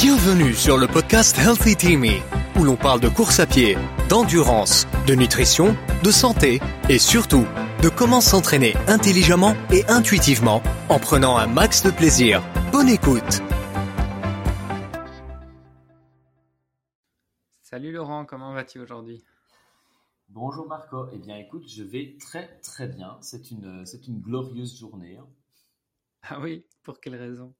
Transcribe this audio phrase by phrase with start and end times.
[0.00, 2.20] Bienvenue sur le podcast Healthy Teamy,
[2.60, 3.76] où l'on parle de course à pied,
[4.10, 7.46] d'endurance, de nutrition, de santé et surtout
[7.82, 12.42] de comment s'entraîner intelligemment et intuitivement en prenant un max de plaisir.
[12.72, 13.40] Bonne écoute
[17.62, 19.24] Salut Laurent, comment vas-tu aujourd'hui?
[20.28, 24.78] Bonjour Marco, eh bien écoute, je vais très très bien, c'est une, c'est une glorieuse
[24.78, 25.16] journée.
[25.16, 25.26] hein.
[26.28, 27.54] Ah oui, pour quelle raison?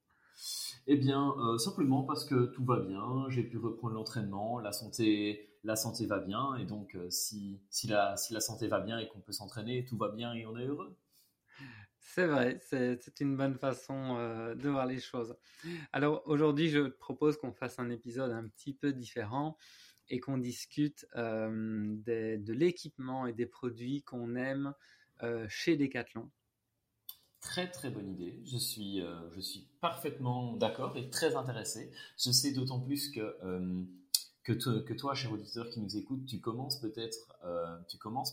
[0.87, 5.51] Eh bien, euh, simplement parce que tout va bien, j'ai pu reprendre l'entraînement, la santé,
[5.65, 8.99] la santé va bien, et donc euh, si, si, la, si la santé va bien
[8.99, 10.97] et qu'on peut s'entraîner, tout va bien et on est heureux.
[11.99, 15.37] C'est vrai, c'est une bonne façon euh, de voir les choses.
[15.93, 19.57] Alors aujourd'hui, je te propose qu'on fasse un épisode un petit peu différent
[20.09, 24.73] et qu'on discute de l'équipement et des produits qu'on aime
[25.49, 26.31] chez Decathlon.
[27.47, 31.93] Très très bonne idée, je suis, euh, je suis parfaitement d'accord et très intéressé.
[32.19, 33.85] Je sais d'autant plus que, euh,
[34.43, 37.79] que, toi, cher auditeur qui nous écoute, tu commences peut-être euh,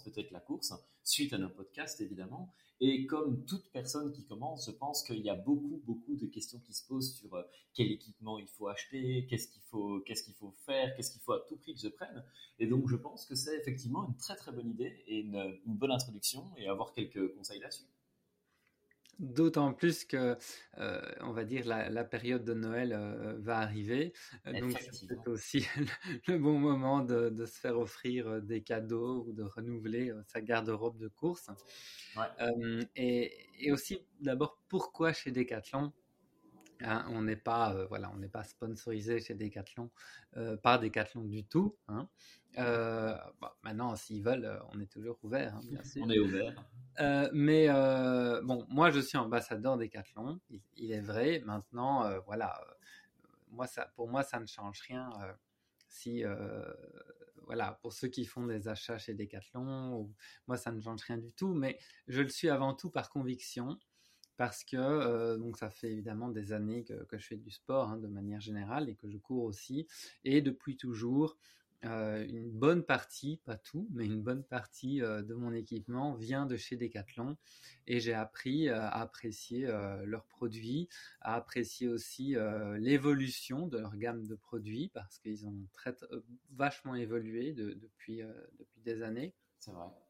[0.04, 2.56] peut-être la course suite à nos podcasts évidemment.
[2.82, 6.60] Et comme toute personne qui commence, je pense qu'il y a beaucoup beaucoup de questions
[6.60, 7.38] qui se posent sur
[7.76, 11.46] quel équipement il faut acheter, qu'est-ce qu'il faut, qu'est-ce faut faire, qu'est-ce qu'il faut à
[11.48, 12.26] tout prix que je prenne.
[12.58, 15.76] Et donc je pense que c'est effectivement une très très bonne idée et une, une
[15.76, 17.93] bonne introduction et avoir quelques conseils là-dessus.
[19.20, 20.38] D'autant plus que,
[20.80, 24.12] euh, on va dire, la, la période de Noël euh, va arriver.
[24.48, 25.86] Euh, donc, c'est aussi le,
[26.34, 30.42] le bon moment de, de se faire offrir des cadeaux ou de renouveler euh, sa
[30.42, 31.50] garde-robe de course.
[32.16, 32.30] Ouais.
[32.96, 33.32] Et,
[33.66, 35.94] et aussi, d'abord, pourquoi chez Decathlon?
[36.84, 39.90] Hein, on n'est pas, euh, voilà, on n'est pas sponsorisé chez Decathlon
[40.36, 41.78] euh, par Decathlon du tout.
[41.88, 42.10] hein.
[42.58, 46.04] Euh, bon, maintenant, s'ils veulent, on est toujours ouvert, hein, bien sûr.
[46.04, 46.54] On est ouvert.
[47.34, 47.68] Mais
[48.44, 51.42] bon, moi je suis ambassadeur Decathlon, il, il est vrai.
[51.46, 52.60] Maintenant, voilà,
[53.50, 55.10] moi ça, pour moi ça ne change rien
[55.88, 56.24] si,
[57.46, 60.14] voilà, pour ceux qui font des achats chez Decathlon, ou-
[60.48, 61.54] moi ça ne change rien du tout.
[61.54, 61.78] Mais
[62.08, 63.78] je le suis avant tout par conviction,
[64.38, 67.98] parce que euh, donc ça fait évidemment des années que, je fais du sport hein,
[67.98, 69.88] de manière générale et que je cours aussi,
[70.24, 71.38] et depuis toujours.
[71.86, 76.46] Euh, une bonne partie, pas tout, mais une bonne partie euh, de mon équipement vient
[76.46, 77.36] de chez Decathlon
[77.88, 79.68] et j'ai appris à apprécier
[80.06, 80.88] leurs produits,
[81.20, 82.38] à apprécier aussi
[82.78, 85.94] l'évolution de leur gamme de produits parce qu'ils ont très,
[86.52, 88.22] vachement évolué de- depuis,
[88.58, 89.34] depuis des années.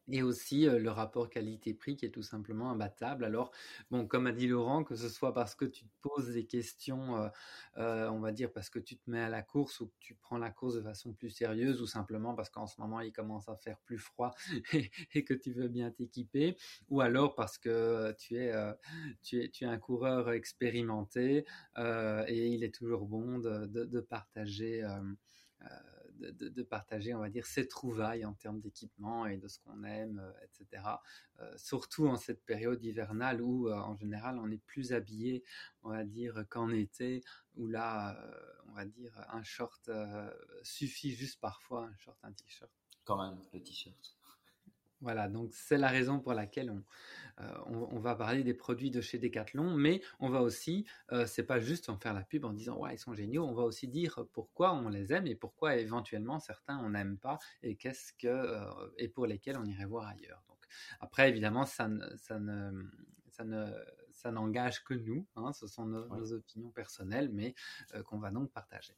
[0.08, 3.24] Et aussi euh, le rapport qualité-prix qui est tout simplement imbattable.
[3.24, 3.52] Alors,
[3.90, 7.16] bon, comme a dit Laurent, que ce soit parce que tu te poses des questions,
[7.16, 7.28] euh,
[7.78, 10.14] euh, on va dire parce que tu te mets à la course ou que tu
[10.14, 13.48] prends la course de façon plus sérieuse ou simplement parce qu'en ce moment il commence
[13.48, 14.34] à faire plus froid
[15.14, 16.56] et, que tu veux bien t'équiper,
[16.90, 18.52] ou alors parce que tu es,
[19.22, 21.46] tu es, tu es un coureur expérimenté
[21.78, 24.84] et il est toujours bon de partager.
[26.32, 30.18] De, partager, on va dire, ses trouvailles en termes d'équipement et de ce qu'on aime,
[30.18, 30.82] euh, etc.
[31.40, 35.44] Euh, surtout en cette période hivernale où, euh, en général, on est plus habillé,
[35.82, 37.22] on va dire, qu'en été,
[37.56, 38.16] où là,
[38.68, 39.90] on va dire, un short
[40.62, 42.70] suffit juste parfois, un short, un t-shirt.
[43.04, 44.16] Quand même, le t-shirt.
[45.04, 46.82] Voilà, donc c'est la raison pour laquelle on,
[47.42, 51.26] euh, on, on va parler des produits de chez Decathlon, mais on va aussi, euh,
[51.26, 53.64] c'est pas juste en faire la pub en disant ouais ils sont géniaux, on va
[53.64, 58.14] aussi dire pourquoi on les aime et pourquoi éventuellement certains on n'aime pas et qu'est-ce
[58.14, 58.64] que euh,
[58.96, 60.42] et pour lesquels on irait voir ailleurs.
[60.48, 60.64] Donc
[61.00, 62.84] après évidemment ça ne ça ne
[63.28, 63.66] ça ne
[64.10, 66.18] ça n'engage que nous, hein, ce sont nos, Oui.
[66.18, 67.54] nos opinions personnelles, mais
[67.94, 68.96] euh, qu'on va donc partager.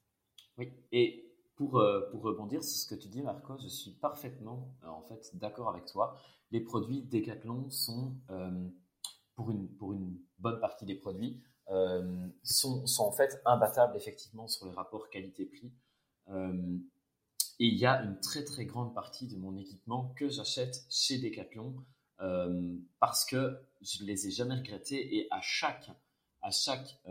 [0.58, 0.72] Oui.
[0.92, 1.25] Et
[1.56, 5.02] pour, euh, pour rebondir sur ce que tu dis, Marco, je suis parfaitement euh, en
[5.02, 6.20] fait d'accord avec toi.
[6.52, 8.68] Les produits Decathlon sont, euh,
[9.34, 11.42] pour, une, pour une bonne partie des produits,
[12.44, 15.72] sont, sont en fait imbattables effectivement sur les rapports qualité-prix.
[16.28, 21.18] Et il y a une très très grande partie de mon équipement que j'achète chez
[21.18, 21.74] Decathlon
[23.00, 25.90] parce que je ne les ai jamais regrettés et à chaque,
[26.40, 27.02] à chaque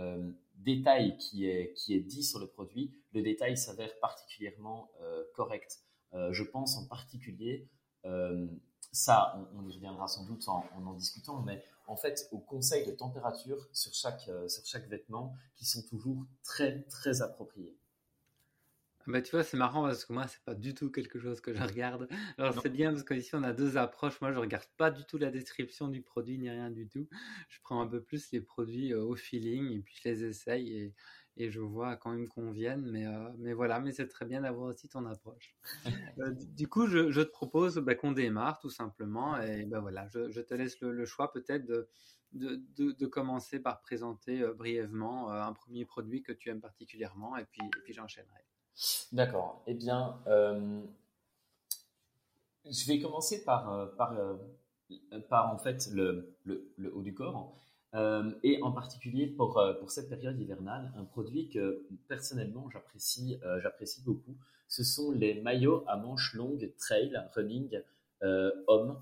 [0.55, 5.79] détail qui est, qui est dit sur le produit, le détail s'avère particulièrement euh, correct.
[6.13, 7.67] Euh, je pense en particulier,
[8.05, 8.47] euh,
[8.91, 12.39] ça on, on y reviendra sans doute en, en en discutant, mais en fait aux
[12.39, 17.77] conseils de température sur chaque, euh, sur chaque vêtement qui sont toujours très très appropriés.
[19.07, 21.53] Bah, tu vois, c'est marrant parce que moi, c'est pas du tout quelque chose que
[21.53, 22.07] je regarde.
[22.39, 24.19] Alors, c'est bien parce qu'ici, on a deux approches.
[24.19, 27.07] Moi, je regarde pas du tout la description du produit ni rien du tout.
[27.47, 30.75] Je prends un peu plus les produits euh, au feeling et puis je les essaye
[30.75, 30.93] et,
[31.37, 32.89] et je vois quand ils me conviennent.
[32.91, 35.55] Mais, euh, mais voilà, mais c'est très bien d'avoir aussi ton approche.
[36.17, 39.37] Euh, du coup, je, je te propose bah, qu'on démarre tout simplement.
[39.41, 41.89] Et ben voilà, je, je te laisse le, le choix peut-être de,
[42.31, 47.81] de, commencer par présenter brièvement un premier produit que tu aimes particulièrement et puis, et
[47.83, 48.45] puis j'enchaînerai.
[49.11, 49.61] D'accord.
[49.67, 50.21] Eh bien,
[52.65, 54.15] je vais commencer par, par,
[55.27, 57.57] par en fait le, le, le haut du corps.
[57.95, 63.39] Euh, et en particulier pour, euh, pour cette période hivernale, un produit que personnellement j'apprécie
[63.45, 64.35] euh, j'apprécie beaucoup,
[64.67, 67.81] ce sont les maillots à manches longues trail running
[68.67, 68.99] hommes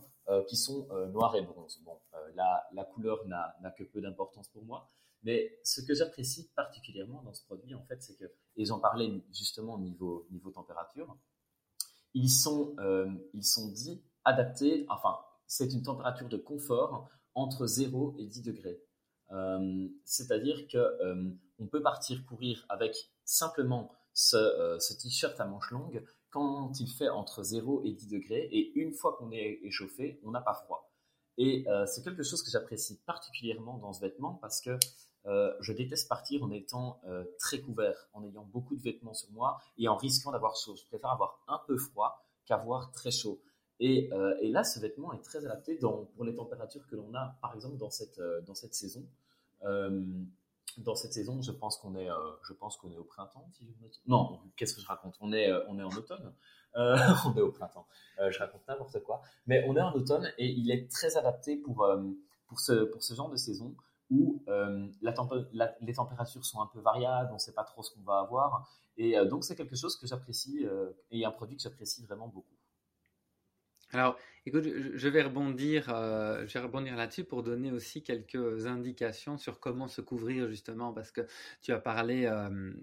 [0.47, 1.81] qui sont noirs et bronze.
[1.85, 1.97] Bon,
[2.35, 4.89] la, couleur n'a que peu d'importance pour moi,
[5.23, 8.25] mais ce que j'apprécie particulièrement dans ce produit, en fait, c'est que,
[8.57, 11.15] et j'en parlais justement au niveau, niveau température,
[12.13, 12.75] ils sont,
[13.33, 15.17] ils sont dits adaptés, enfin,
[15.47, 18.81] c'est une température de confort entre 0 et 10 degrés.
[19.31, 22.95] Euh, c'est-à-dire que euh, on peut partir courir avec
[23.25, 23.91] simplement
[24.33, 28.73] euh, ce, t-shirt à manches longues quand il fait entre 0 et 10 degrés et
[28.79, 30.89] une fois qu'on est échauffé, on n'a pas froid.
[31.37, 34.77] Et c'est quelque chose que j'apprécie particulièrement dans ce vêtement parce que
[35.25, 37.01] je déteste partir en étant
[37.39, 40.75] très couvert, en ayant beaucoup de vêtements sur moi et en risquant d'avoir chaud.
[40.75, 43.39] Je préfère avoir un peu froid qu'avoir très chaud.
[43.81, 47.53] Euh, et, là, ce vêtement est très adapté pour les températures que l'on a, par
[47.55, 48.41] exemple, dans cette, euh,
[48.71, 49.05] saison.
[49.63, 50.03] Euh,
[50.77, 52.07] dans cette saison, je pense qu'on est,
[52.43, 53.47] je est au printemps.
[54.07, 55.15] non, qu'est-ce que je raconte?
[55.21, 56.33] On est, on est en automne.
[56.75, 57.85] on est au printemps.
[58.17, 59.21] je raconte n'importe quoi.
[59.45, 61.87] Mais on est en automne et il est très adapté pour,
[62.47, 63.75] pour, ce, genre de saison
[64.09, 64.43] où
[65.01, 68.67] les températures sont un peu variables, on ne sait pas trop ce qu'on va avoir.
[68.97, 70.65] Et donc, c'est quelque chose que j'apprécie
[71.11, 72.55] et un produit que j'apprécie vraiment beaucoup.
[73.93, 74.17] Alors,
[74.47, 74.63] écoute,
[74.95, 79.87] je vais rebondir, euh, je vais rebondir là-dessus pour donner aussi quelques indications sur comment
[79.87, 81.21] se couvrir justement, parce que
[81.61, 82.73] tu as parlé euh,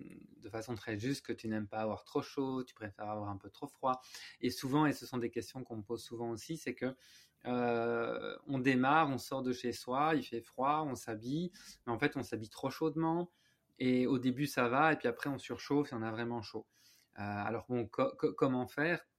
[0.40, 3.36] de façon très juste que tu n'aimes pas avoir trop chaud, tu préfères avoir un
[3.38, 4.00] peu trop froid,
[4.40, 6.94] et souvent, et ce sont des questions qu'on me pose souvent aussi, c'est que
[7.46, 11.50] euh, on démarre, on sort de chez soi, il fait froid, on s'habille,
[11.86, 13.32] mais en fait, on s'habille trop chaudement,
[13.80, 16.66] et au début ça va, et puis après on surchauffe et on a vraiment chaud.
[17.16, 19.09] alors bon, comment faire?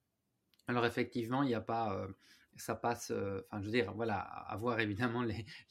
[0.72, 2.08] Alors effectivement, il n'y a pas, euh,
[2.56, 5.22] ça passe, euh, enfin je veux dire, voilà, avoir évidemment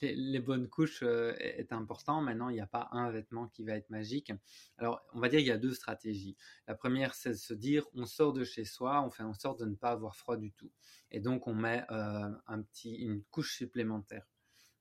[0.02, 2.20] les, bonnes couches euh, est important.
[2.20, 4.30] Maintenant, il n'y a pas un vêtement qui va être magique.
[4.76, 6.36] Alors on va dire qu'il y a deux stratégies.
[6.66, 9.60] La première, c'est de se dire, on sort de chez soi, on fait en sorte
[9.60, 10.70] de ne pas avoir froid du tout,
[11.10, 14.26] et donc on met un petit, une couche supplémentaire.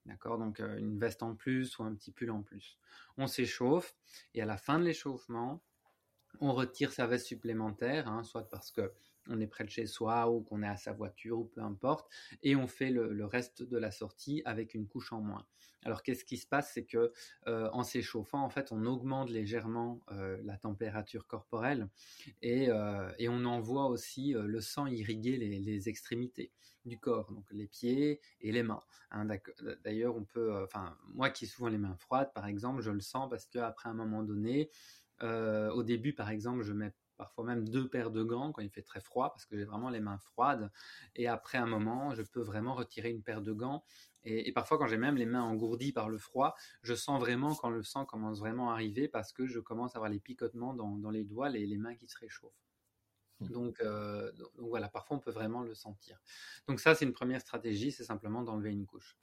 [0.06, 0.38] D'accord?
[0.38, 2.78] Donc une veste en plus ou un petit pull en plus.
[3.18, 3.96] On s'échauffe
[4.34, 5.64] et à la fin de l'échauffement,
[6.42, 8.92] on retire sa veste supplémentaire, hein, soit parce que
[9.30, 12.10] on est près de chez soi ou qu'on est à sa voiture ou peu importe,
[12.44, 15.46] et on fait le, reste de la sortie avec une couche en moins.
[15.84, 17.14] Alors qu'est-ce qui se passe, c'est que
[17.48, 21.88] euh, en s'échauffant, en fait, on augmente légèrement euh, la température corporelle
[22.44, 26.52] euh, et, on envoie aussi le sang irriguer les, extrémités
[26.86, 28.82] du corps, donc les pieds et les mains.
[29.12, 29.26] Hein.
[29.84, 33.00] D'ailleurs, on peut, enfin, moi qui ai souvent les mains froides, par exemple, je le
[33.00, 34.70] sens parce qu'après un moment donné,
[35.22, 38.82] au début, par exemple, je mets parfois même deux paires de gants quand il fait
[38.82, 40.72] très froid parce que j'ai vraiment les mains froides.
[41.16, 43.84] Et après un moment, je peux vraiment retirer une paire de gants.
[44.24, 47.70] Et, parfois, quand j'ai même les mains engourdies par le froid, je sens vraiment quand
[47.70, 51.12] le sang commence vraiment à arriver parce que je commence à avoir les picotements dans,
[51.12, 52.52] les doigts, les, les mains qui se réchauffent.
[53.40, 53.72] Mmh.
[53.82, 56.20] Euh, donc, voilà, parfois on peut vraiment le sentir.
[56.68, 59.18] Donc ça, c'est une première stratégie, c'est simplement d'enlever une couche.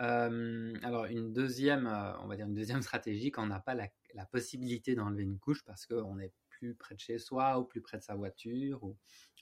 [0.00, 3.74] Euh, alors une deuxième, euh, on va dire une deuxième stratégie quand on n'a pas
[3.74, 7.64] la, la possibilité d'enlever une couche parce qu'on est plus près de chez soi ou
[7.64, 8.96] plus près de sa voiture ou,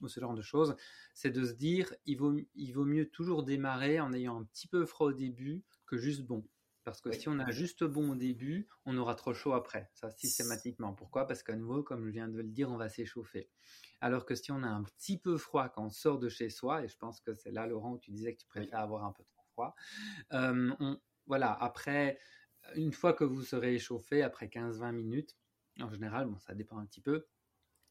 [0.07, 0.77] ce genre de choses,
[1.13, 4.69] c'est de se dire il vaut, il vaut mieux toujours démarrer en ayant un petit
[4.69, 6.47] peu froid au début que juste bon.
[6.85, 10.11] Parce que si on a juste bon au début, on aura trop chaud après, ça
[10.11, 10.95] systématiquement.
[10.95, 11.27] Pourquoi?
[11.27, 13.51] Parce qu'à nouveau, comme je viens de le dire, on va s'échauffer.
[14.01, 16.85] Alors que si on a un petit peu froid quand on sort de chez soi,
[16.85, 19.13] et je pense que c'est là, Laurent, où tu disais que tu préfères avoir un
[19.13, 19.75] peu trop froid,
[20.33, 22.19] euh, voilà, après,
[22.75, 25.37] une fois que vous serez échauffé, après 15-20 minutes,
[25.81, 27.27] en général, ça dépend un petit peu.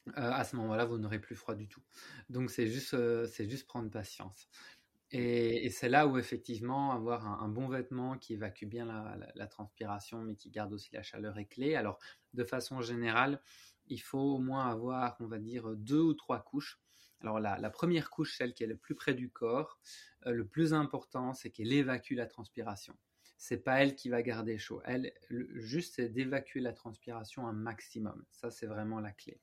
[0.10, 1.82] Euh, à ce moment-là, vous n'aurez plus froid du tout.
[2.30, 3.28] Donc, c'est juste, euh,
[3.68, 4.48] prendre patience.
[5.12, 8.86] Et, c'est là où, effectivement, avoir un, bon vêtement qui évacue bien
[9.36, 11.76] la, transpiration, mais qui garde aussi la chaleur est clé.
[11.76, 12.00] Alors,
[12.34, 13.42] de façon générale,
[13.88, 16.80] il faut au moins avoir, on va dire, deux ou trois couches.
[17.22, 19.80] Alors, la, première couche, celle qui est le plus près du corps,
[20.26, 22.96] euh, le plus important, c'est qu'elle évacue la transpiration
[23.38, 24.82] c'est pas elle qui va garder chaud.
[24.86, 28.26] Elle, juste, c'est d'évacuer la transpiration un maximum.
[28.32, 29.40] Ça, c'est vraiment la clé.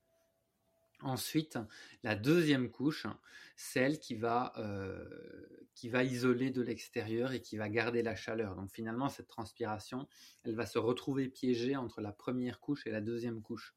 [1.01, 1.59] Ensuite,
[2.03, 3.07] la deuxième couche,
[3.57, 5.07] celle qui va, euh,
[5.75, 8.57] qui va isoler de l'extérieur et qui va garder la chaleur.
[8.57, 10.09] Donc finalement, cette transpiration,
[10.45, 13.75] elle va se retrouver piégée entre la première couche et la deuxième couche.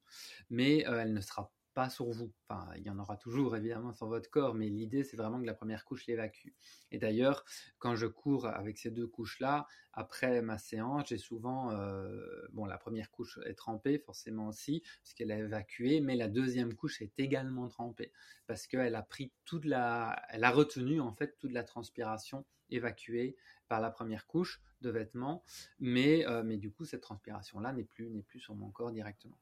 [0.50, 2.34] Mais euh, elle ne sera pas sur vous.
[2.50, 5.46] Enfin, il y en aura toujours évidemment sur votre corps, mais l'idée c'est vraiment que
[5.46, 6.50] la première couche l'évacue.
[6.89, 7.46] Et d'ailleurs,
[7.77, 12.79] quand je cours avec ces deux couches-là, après ma séance, j'ai souvent, euh, bon, la
[12.79, 17.13] première couche est trempée forcément aussi, parce qu'elle a évacué, mais la deuxième couche est
[17.19, 18.12] également trempée,
[18.48, 23.36] parce qu'elle a pris toute la, elle a retenu en fait toute la transpiration évacuée
[23.67, 25.43] par la première couche de vêtements,
[25.77, 29.38] mais, euh, mais du coup cette transpiration-là n'est plus, n'est plus sur mon corps directement.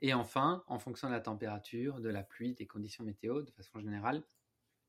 [0.00, 3.80] Et enfin, en fonction de la température, de la pluie, des conditions météo, de façon
[3.80, 4.22] générale,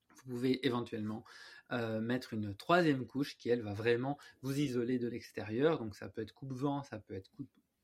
[0.09, 1.23] vous pouvez éventuellement
[1.71, 5.79] euh, mettre une troisième couche qui, elle, va vraiment vous isoler de l'extérieur.
[5.79, 7.31] Donc ça peut être coupe-vent, ça peut être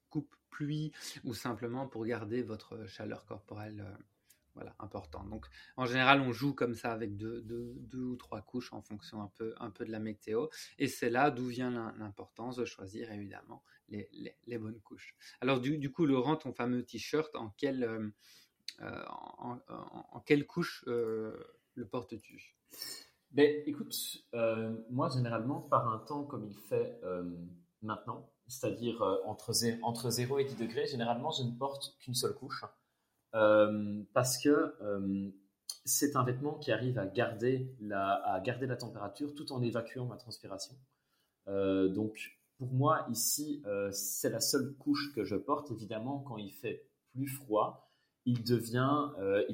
[0.09, 0.91] coupe-pluie,
[1.23, 4.03] ou simplement pour garder votre chaleur corporelle euh,
[4.57, 5.23] voilà, important.
[5.25, 7.45] Donc, en général, on joue comme ça avec deux,
[7.93, 10.47] ou trois couches en fonction un peu de la météo.
[10.79, 11.69] Et c'est là d'où vient
[11.99, 15.15] l'importance de choisir, évidemment, les, bonnes couches.
[15.41, 18.09] Alors, du, coup, Laurent, ton fameux t-shirt, en quelle, euh,
[18.81, 21.37] euh, en, quelle couche euh,
[21.75, 22.57] le portes-tu?
[23.31, 23.95] Ben, écoute,
[24.89, 26.99] moi, généralement, par un temps comme il fait
[27.81, 29.51] maintenant, c'est-à-dire entre,
[29.83, 32.63] entre 0 et 10 degrés, généralement, je ne porte qu'une seule couche.
[33.35, 35.29] Euh, parce que euh,
[35.85, 40.05] c'est un vêtement qui arrive à garder, la, à garder la température tout en évacuant
[40.05, 40.75] ma transpiration.
[41.47, 45.71] Euh, donc pour moi ici, c'est la seule couche que je porte.
[45.71, 47.91] Évidemment, quand il fait plus froid,
[48.25, 49.09] il devient,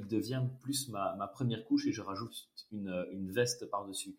[0.08, 4.16] devient plus ma, première couche et je rajoute une, veste par-dessus,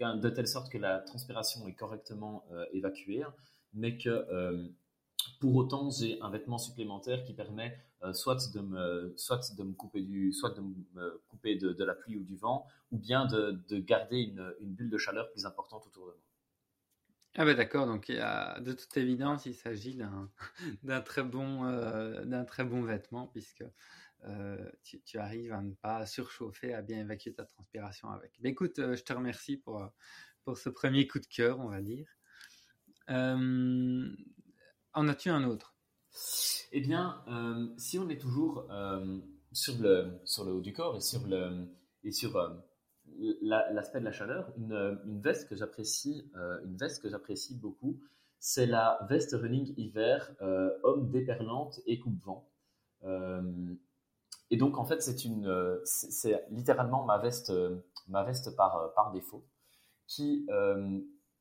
[0.00, 3.24] de telle sorte que la transpiration est correctement évacuée,
[3.74, 4.70] mais que
[5.40, 11.94] pour autant, j'ai un vêtement supplémentaire qui permet euh, soit de me couper de, la
[11.94, 16.06] pluie ou du vent, ou bien de, garder une, bulle de chaleur plus importante autour
[16.06, 16.27] de moi.
[17.40, 20.28] Ah ben d'accord, donc de toute évidence, il s'agit d'un
[21.02, 23.62] très, bon, euh, très bon vêtement, puisque
[24.24, 28.32] euh, tu, arrives à ne pas surchauffer, à bien évacuer ta transpiration avec.
[28.40, 29.88] Mais écoute, je te remercie pour,
[30.42, 32.08] pour ce premier coup de cœur, on va dire.
[33.06, 34.16] En
[35.06, 35.76] as-tu un autre?
[36.72, 39.20] Eh bien, euh, si on est toujours euh,
[39.52, 41.68] sur, le, sur le haut du corps et sur, le,
[42.02, 42.50] et sur euh,
[43.42, 46.30] l'aspect de la chaleur, une, veste que j'apprécie,
[46.64, 48.00] une veste que j'apprécie beaucoup,
[48.38, 50.30] c'est la veste running hiver
[50.82, 52.48] homme déperlante et coupe-vent.
[54.50, 57.52] et donc en fait c'est une, c'est littéralement ma veste,
[58.08, 59.44] ma veste par, par défaut,
[60.06, 60.46] qui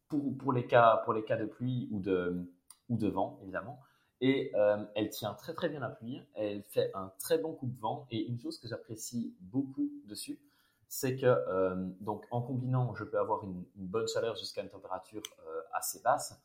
[0.07, 2.47] pour, pour les cas, pour les cas de pluie ou de
[2.89, 3.79] ou de vent, évidemment.
[4.19, 7.67] Et euh, elle tient très très bien la pluie, elle fait un très bon coup
[7.67, 8.07] de vent.
[8.11, 10.39] Et une chose que j'apprécie beaucoup dessus,
[10.87, 15.21] c'est que euh, donc en combinant, je peux avoir une, bonne chaleur jusqu'à une température
[15.45, 16.41] euh, assez basse,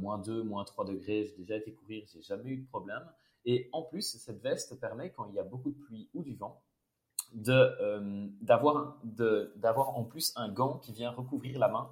[0.00, 1.26] moins 2, moins 3 degrés.
[1.26, 3.06] J'ai déjà été courir, j'ai jamais eu de problème.
[3.44, 6.34] Et en plus, cette veste permet, quand il y a beaucoup de pluie ou du
[6.34, 6.62] vent,
[7.34, 8.88] d'avoir
[9.98, 11.90] en plus un gant qui vient recouvrir la main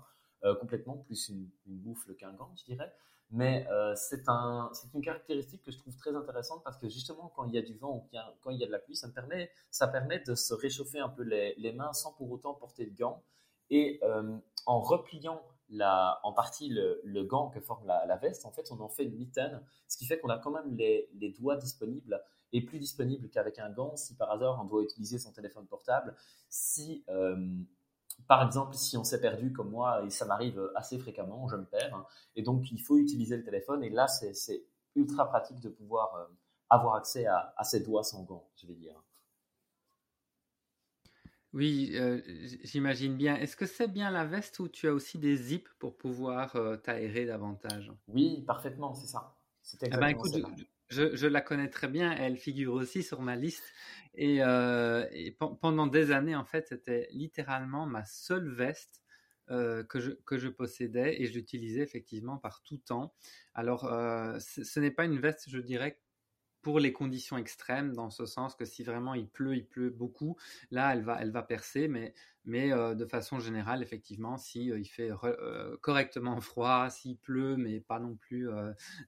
[0.61, 2.91] complètement, plus une, une qu'un gant, je dirais.
[3.33, 7.45] Mais euh, c'est un, une caractéristique que je trouve très intéressante parce que justement, quand
[7.45, 9.13] il y a du vent ou quand il y a de la pluie, ça, me
[9.13, 12.95] permet, ça permet de se réchauffer un peu les, mains sans pour autant porter de
[12.95, 13.23] gants.
[13.71, 14.37] Et euh,
[14.67, 18.79] en repliant la, en partie le, gant que forme la, la, veste, en fait, on
[18.81, 22.23] en fait une mitaine, ce qui fait qu'on a quand même les, les doigts disponibles
[22.53, 26.15] et plus disponibles qu'avec un gant si par hasard on doit utiliser son téléphone portable.
[26.51, 27.35] Si euh,
[28.27, 31.65] par exemple, si on s'est perdu comme moi, et ça m'arrive assez fréquemment, je me
[31.65, 34.65] perds, hein, et donc il faut utiliser le téléphone, et là c'est
[34.95, 36.27] ultra pratique de pouvoir euh,
[36.71, 38.95] avoir accès à, ses doigts sans gants, je vais dire.
[41.53, 42.23] Oui, euh,
[42.65, 43.37] j'imagine bien.
[43.37, 46.77] Est-ce que c'est bien la veste ou tu as aussi des zips pour pouvoir euh,
[46.77, 47.93] t'aérer davantage?
[48.09, 49.37] Oui, parfaitement, c'est ça.
[49.61, 50.49] C'est eh ben, exactement
[50.93, 53.65] Je, la connais très bien, elle figure aussi sur ma liste.
[54.15, 55.07] Et, euh,
[55.61, 59.03] pendant des années, en fait, c'était littéralement ma seule veste
[59.51, 63.15] euh, que, je, que je possédais et je l'utilisais effectivement par tout temps.
[63.55, 65.99] Alors, euh, ce n'est pas une veste, je dirais,
[66.61, 70.37] pour les conditions extrêmes, dans ce sens que si vraiment il pleut, il pleut beaucoup,
[70.71, 74.79] là, elle va, elle va percer, mais mais euh, de façon générale, effectivement, si euh,
[74.79, 78.49] il fait euh, correctement froid, s'il pleut, mais pas non plus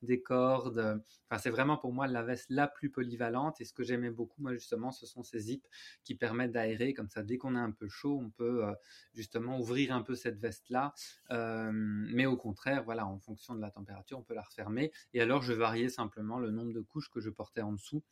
[0.03, 1.03] des cordes.
[1.29, 3.61] Enfin, c'est vraiment pour moi la veste la plus polyvalente.
[3.61, 5.67] Et ce que j'aimais beaucoup, moi justement, ce sont ces zips
[6.05, 6.95] qui permettent d'aérer.
[6.95, 8.63] Comme ça, dès qu'on a un peu chaud, on peut
[9.15, 10.95] justement ouvrir un peu cette veste-là.
[11.31, 14.93] mais au contraire, voilà, en fonction de la température, on peut la refermer.
[15.13, 18.03] Et alors, je variais simplement le nombre de couches que je portais en dessous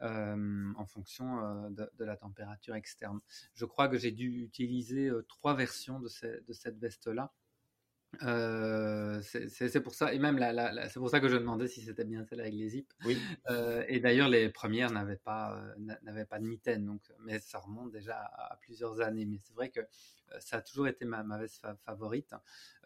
[0.00, 3.20] en fonction de, la température externe.
[3.54, 4.65] Je crois que j'ai dû utiliser
[5.28, 6.08] trois versions de,
[6.46, 7.32] de cette veste-là.
[8.22, 10.38] Euh, c'est pour ça, et même
[10.88, 12.92] c'est pour ça que je demandais si c'était bien celle avec les zips.
[13.04, 13.18] Oui.
[13.50, 17.58] Euh, et d'ailleurs, les premières n'avaient pas, euh, n'avaient pas de mitaine, donc, mais ça
[17.58, 19.26] remonte déjà à, plusieurs années.
[19.26, 19.80] Mais c'est vrai que
[20.40, 22.34] ça a toujours été ma, veste favorite.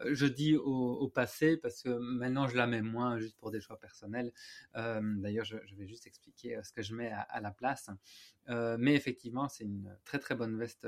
[0.05, 3.79] je dis au, passé parce que maintenant je la mets moins juste pour des choix
[3.79, 4.31] personnels.
[4.73, 7.89] d'ailleurs, je, vais juste expliquer ce que je mets à, la place.
[8.47, 10.87] mais effectivement, c'est une très très bonne veste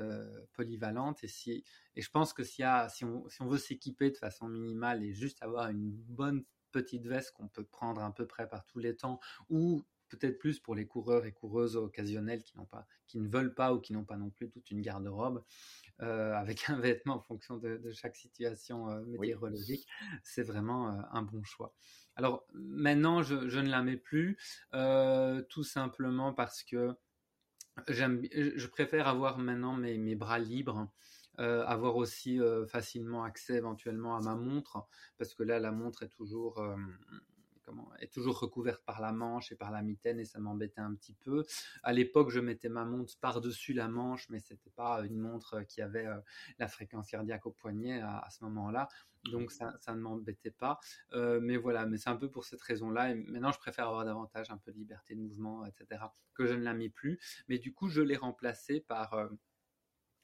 [0.54, 1.64] polyvalente et si
[1.96, 5.14] et je pense que si, si, on, si on veut s'équiper de façon minimale et
[5.14, 8.96] juste avoir une bonne petite veste qu'on peut prendre à peu près par tous les
[8.96, 9.20] temps,
[9.50, 13.54] ou peut-être plus pour les coureurs et coureuses occasionnels qui, n'ont pas, qui ne veulent
[13.54, 15.44] pas ou qui n'ont pas non plus toute une garde-robe,
[16.02, 19.88] euh, avec un vêtement en fonction de, chaque situation euh, météorologique,
[20.24, 21.74] c'est vraiment euh, un bon choix.
[22.16, 24.38] Alors maintenant, je, ne la mets plus,
[25.50, 26.96] tout simplement parce que
[27.88, 30.88] je préfère avoir maintenant mes, mes bras libres.
[31.40, 34.86] Euh, avoir aussi euh, facilement accès éventuellement à ma montre,
[35.18, 36.76] parce que là, la montre est toujours, euh,
[37.63, 40.93] comment, est toujours recouverte par la manche et par la mitaine, et ça m'embêtait un
[40.96, 41.43] petit peu.
[41.84, 45.82] À l'époque, je mettais ma montre par-dessus la manche, mais c'était pas une montre qui
[45.82, 46.08] avait
[46.60, 48.88] la fréquence cardiaque au poignet à, ce moment-là.
[49.32, 50.79] Donc ça, ça ne m'embêtait pas.
[51.13, 53.12] mais voilà, mais c'est un peu pour cette raison-là.
[53.12, 56.01] Et maintenant, je préfère avoir davantage un peu de liberté de mouvement, etc.,
[56.34, 57.20] que je ne la mets plus.
[57.48, 59.13] Mais du coup, je l'ai remplacée par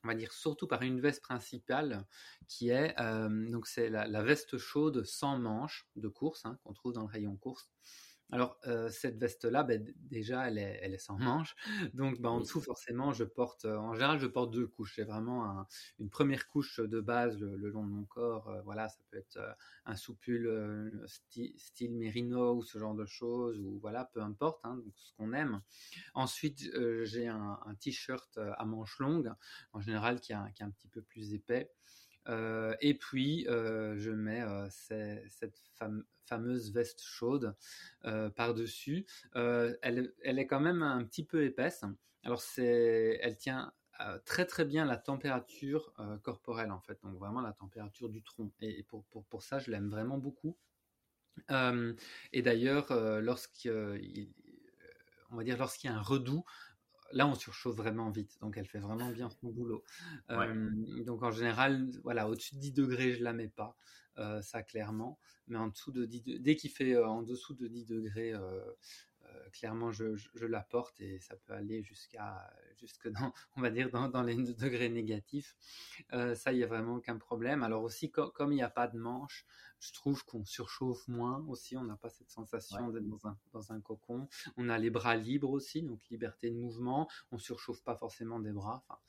[0.04, 2.06] on va dire surtout par une veste principale
[2.48, 7.02] qui est euh, c'est la, veste chaude sans manches de course hein, qu'on trouve dans
[7.02, 7.70] le rayon course
[8.32, 11.56] alors, euh, cette veste-là, ben, déjà, elle est, elle est, sans manches.
[11.94, 14.94] Donc, ben, en dessous, forcément, je porte, euh, en général, je porte deux couches.
[14.96, 15.66] J'ai vraiment
[15.98, 18.48] une première couche de base le, long de mon corps.
[18.50, 19.40] Euh, voilà, ça peut être
[19.86, 24.94] un soupule style, mérino ou ce genre de choses, ou voilà, peu importe, hein, donc
[24.96, 25.62] ce qu'on aime.
[26.14, 26.70] Ensuite,
[27.04, 29.32] j'ai un, t-shirt à manches longues,
[29.74, 31.72] en général, qui, qui est un petit peu plus épais.
[32.28, 35.60] Euh, et puis, euh, je mets euh, cette
[36.26, 37.56] fameuse veste chaude
[38.36, 39.06] par-dessus.
[39.34, 41.84] Elle, est quand même un petit peu épaisse.
[42.24, 43.74] Alors, elle tient
[44.26, 47.00] très très bien la température corporelle, en fait.
[47.04, 48.52] Donc, vraiment la température du tronc.
[48.62, 50.58] Et, pour, pour, pour, ça, je l'aime vraiment beaucoup.
[51.50, 54.32] et d'ailleurs, lorsqu'il
[55.32, 56.44] on va dire lorsqu'il y a un redout,
[57.12, 59.84] là, on surchauffe vraiment vite, donc elle fait vraiment bien son boulot.
[61.06, 63.76] donc en général, voilà, au-dessus de 10 degrés, je la mets pas,
[64.42, 68.34] ça clairement, mais en dessous de 10 dès qu'il fait en dessous de 10 degrés,
[69.52, 74.24] clairement, je, la porte et ça peut aller jusqu'à, jusque dans, on va dire, dans,
[74.24, 75.56] les degrés négatifs.
[76.12, 77.64] ça, il n'y a vraiment aucun problème.
[77.64, 79.46] Alors aussi, comme il n'y a pas de manche,
[79.80, 83.72] je trouve qu'on surchauffe moins aussi, on n'a pas cette sensation d'être dans un, dans
[83.72, 84.28] un, cocon.
[84.58, 87.08] On a les bras libres aussi, donc liberté de mouvement.
[87.32, 88.84] On surchauffe pas forcément des bras.
[88.88, 89.00] Enfin,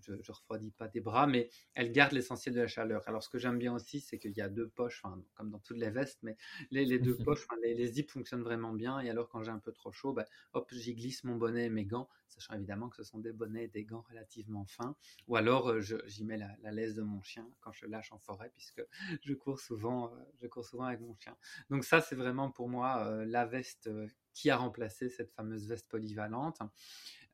[0.00, 3.02] je, ne refroidis pas des bras, mais elle garde l'essentiel de la chaleur.
[3.06, 5.02] Alors, ce que j'aime bien aussi, c'est qu'il y a deux poches,
[5.34, 6.36] comme dans toutes les vestes, mais
[6.70, 9.00] les, deux poches, les, les, zips fonctionnent vraiment bien.
[9.00, 11.70] Et alors, quand j'ai un peu trop chaud, ben, hop, j'y glisse mon bonnet et
[11.70, 14.96] mes gants, sachant évidemment que ce sont des bonnets et des gants relativement fins.
[15.26, 18.50] Ou alors, euh, j'y mets la, laisse de mon chien quand je lâche en forêt,
[18.54, 18.82] puisque
[19.22, 21.36] je cours souvent, euh, je cours souvent avec mon chien.
[21.70, 23.90] Donc ça, c'est vraiment pour moi euh, la veste
[24.32, 26.60] qui a remplacé cette fameuse veste polyvalente.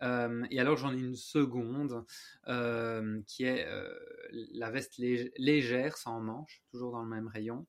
[0.02, 2.04] Euh, et alors j'en ai une seconde
[2.48, 3.88] euh, qui est euh,
[4.30, 7.66] la veste légère sans manches, toujours dans le même rayon.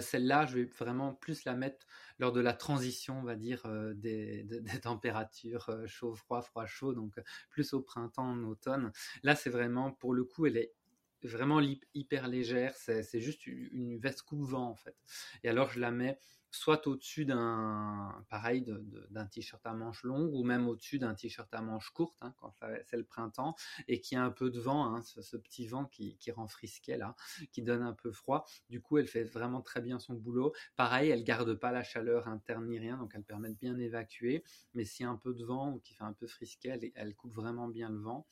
[0.00, 1.84] Celle-là, je vais vraiment plus la mettre
[2.18, 3.62] lors de la transition, on va dire,
[3.94, 8.90] des, des, températures chaud-froid, froid-chaud, donc plus au printemps, en automne.
[9.22, 10.72] Là, c'est vraiment, pour le coup, elle est
[11.26, 11.60] vraiment
[11.94, 14.96] hyper légère, c'est juste une veste coupe-vent en fait.
[15.44, 16.18] Et alors je la mets
[16.50, 18.64] soit au-dessus d'un pareil
[19.10, 22.54] d'un t-shirt à manches longues ou même au-dessus d'un t-shirt à manches courtes hein, quand
[22.84, 23.54] c'est le printemps
[23.88, 27.14] et qui a un peu de vent, hein, ce, petit vent qui, rend frisquet là,
[27.52, 28.46] qui donne un peu froid.
[28.68, 30.52] Du coup, elle fait vraiment très bien son boulot.
[30.76, 34.42] Pareil, elle garde pas la chaleur interne ni rien, donc elle permet de bien évacuer.
[34.74, 37.14] Mais s'il y a un peu de vent ou qui fait un peu frisquet, elle,
[37.14, 38.26] coupe vraiment bien le vent.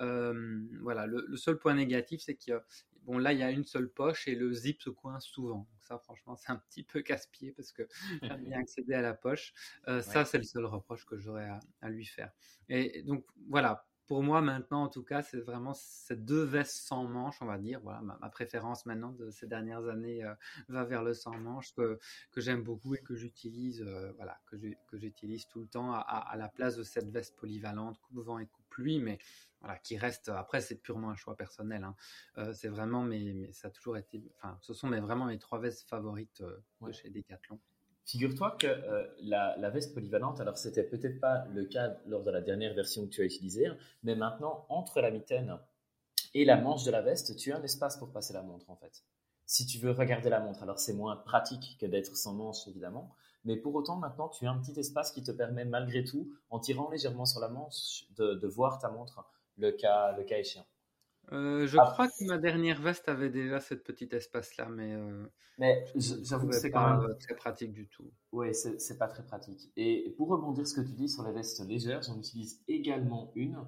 [0.00, 2.62] Euh, voilà, le, le, seul point négatif, c'est que
[3.08, 5.98] bon là il y a une seule poche et le zip se coince souvent ça,
[5.98, 7.82] franchement, c'est un petit peu casse-pied parce que
[8.22, 9.54] j'aime bien accéder à la poche.
[9.88, 11.48] Euh, ça, c'est le seul reproche que j'aurais
[11.80, 12.30] à, lui faire.
[12.68, 13.87] Et donc, voilà.
[14.08, 17.58] Pour moi, maintenant, en tout cas, c'est vraiment ces deux vestes sans manches, on va
[17.58, 17.78] dire.
[17.82, 20.34] Voilà, ma, préférence maintenant de ces dernières années euh,
[20.68, 21.98] va vers le sans manches que,
[22.32, 24.56] que j'aime beaucoup et que j'utilise, euh, voilà, que
[24.96, 28.98] j'utilise tout le temps à, à, la place de cette veste polyvalente, coupe-vent et coupe-pluie.
[28.98, 29.18] Mais
[29.60, 30.30] voilà, qui reste.
[30.30, 31.84] Après, c'est purement un choix personnel.
[31.84, 31.94] Hein.
[32.38, 34.32] Euh, c'est vraiment, mais, ça a toujours été.
[34.36, 36.42] Enfin, ce sont mes, vraiment mes trois vestes favorites
[36.92, 37.60] chez Decathlon.
[38.08, 42.40] Figure-toi que euh, la, veste polyvalente, alors c'était peut-être pas le cas lors de la
[42.40, 45.58] dernière version que tu as utilisée, hein, mais maintenant entre la mitaine
[46.32, 48.76] et la manche de la veste, tu as un espace pour passer la montre en
[48.76, 49.04] fait.
[49.44, 50.62] si tu veux regarder la montre.
[50.62, 54.50] Alors c'est moins pratique que d'être sans manche évidemment, mais pour autant maintenant tu as
[54.50, 58.46] un petit espace qui te permet malgré tout, en tirant légèrement sur la manche, de,
[58.46, 59.22] voir ta montre
[59.58, 60.64] le cas, le cas échéant.
[61.32, 65.26] Euh, je crois que ma dernière veste avait déjà ce petit espace-là, mais, euh,
[65.58, 68.10] mais j'avoue que c'est quand même très pratique du tout.
[68.32, 69.70] Oui, c'est pas très pratique.
[69.76, 73.58] Et pour rebondir ce que tu dis sur les vestes légères, j'en utilise également une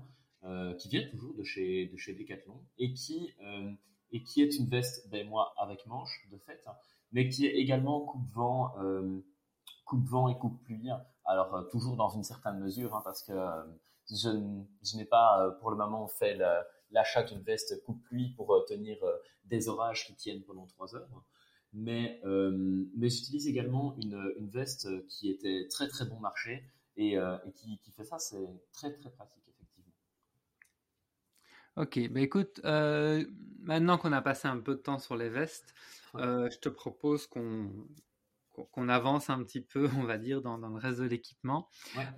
[0.45, 3.71] euh, qui vient toujours de chez, de chez Decathlon et qui, euh,
[4.11, 6.65] et qui est une veste, ben, moi, avec manche, de fait,
[7.13, 9.21] mais qui est également coupe-vent euh,
[9.85, 10.89] coupe-vent et coupe-pluie.
[11.27, 13.35] Alors, toujours dans une certaine mesure, hein, parce que
[14.09, 14.31] je,
[14.83, 16.39] je n'ai pas, pour le moment, fait
[16.91, 18.99] l'achat d'une veste coupe-pluie pour tenir
[19.45, 21.25] des orages qui tiennent pendant trois heures.
[21.73, 26.65] Mais, mais j'utilise également une, une, veste qui était très très bon marché
[26.97, 29.41] et, et qui, qui, fait ça, c'est très très pratique.
[31.77, 33.25] Ok, bah écoute, euh,
[33.61, 35.73] maintenant qu'on a passé un peu de temps sur les vestes,
[36.17, 37.71] euh, je te propose qu'on
[38.73, 41.69] qu'on avance un petit peu, on va dire, dans, le reste de l'équipement.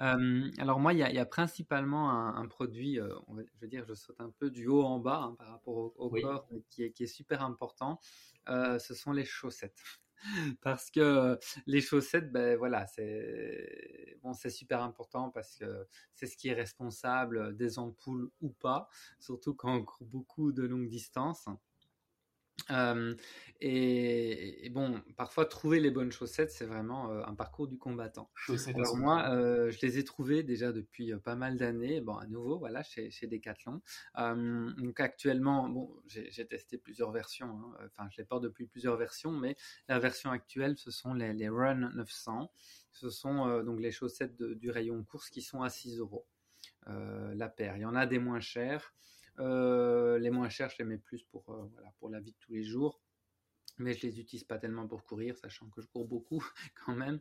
[0.01, 4.31] Euh, alors moi, il y, a principalement un, produit, je veux dire, je saute un
[4.31, 7.43] peu du haut en bas hein, par rapport au, corps, qui est, qui est, super
[7.43, 8.01] important.
[8.47, 9.81] ce sont les chaussettes
[10.63, 16.37] parce que les chaussettes, ben voilà, c'est bon, c'est super important parce que c'est ce
[16.37, 21.49] qui est responsable des ampoules ou pas, surtout quand on court beaucoup de longues distances
[23.61, 28.31] et, bon, parfois trouver les bonnes chaussettes, c'est vraiment un parcours du combattant.
[28.75, 29.25] Alors moi,
[29.71, 32.01] je les ai trouvées déjà depuis pas mal d'années.
[32.01, 33.81] Bon, à nouveau, voilà, chez, chez Decathlon.
[34.17, 37.51] donc actuellement, bon, j'ai testé plusieurs versions.
[37.51, 39.57] Hein, enfin, je les porte depuis plusieurs versions, mais
[39.89, 42.53] la version actuelle, ce sont les, les Run 900.
[42.93, 46.27] Ce sont donc les chaussettes du rayon course qui sont à 6 euros
[46.87, 47.77] la paire.
[47.77, 48.93] Il y en a des moins chères.
[49.39, 52.37] Euh, les moins chers, je les mets plus pour, euh, voilà, pour la vie de
[52.39, 53.01] tous les jours.
[53.79, 56.45] Mais je les utilise pas tellement pour courir, sachant que je cours beaucoup
[56.87, 57.21] quand même.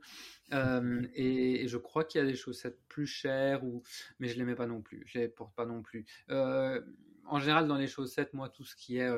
[0.53, 3.83] Euh, et, je crois qu'il y a des chaussettes plus chères, ou...
[4.19, 5.03] mais je les mets pas non plus.
[5.05, 6.05] Je les porte pas non plus.
[6.29, 9.09] en général, dans les chaussettes, moi, tout ce qui est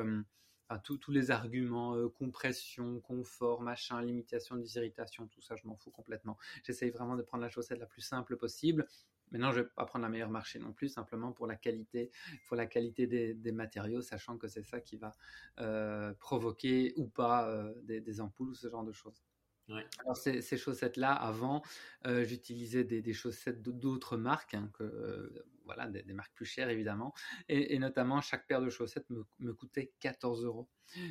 [0.70, 5.90] Enfin, tous les arguments, compression, confort, machin, limitation des irritations, tout ça, je m'en fous
[5.90, 6.38] complètement.
[6.62, 8.86] J'essaye vraiment de prendre la chaussette la plus simple possible.
[9.30, 12.10] Maintenant, je ne vais pas prendre la meilleure marché non plus, simplement pour la qualité,
[12.46, 15.12] pour la qualité des, matériaux, sachant que c'est ça qui va
[15.58, 19.24] euh, provoquer ou pas euh, des, ampoules ou ce genre de choses.
[19.70, 21.62] Alors ces, chaussettes-là, avant,
[22.06, 27.14] euh, j'utilisais des, chaussettes d'autres marques, hein, que, voilà, des, marques plus chères évidemment,
[27.48, 30.68] et, notamment chaque paire de chaussettes me, coûtait 14 euros.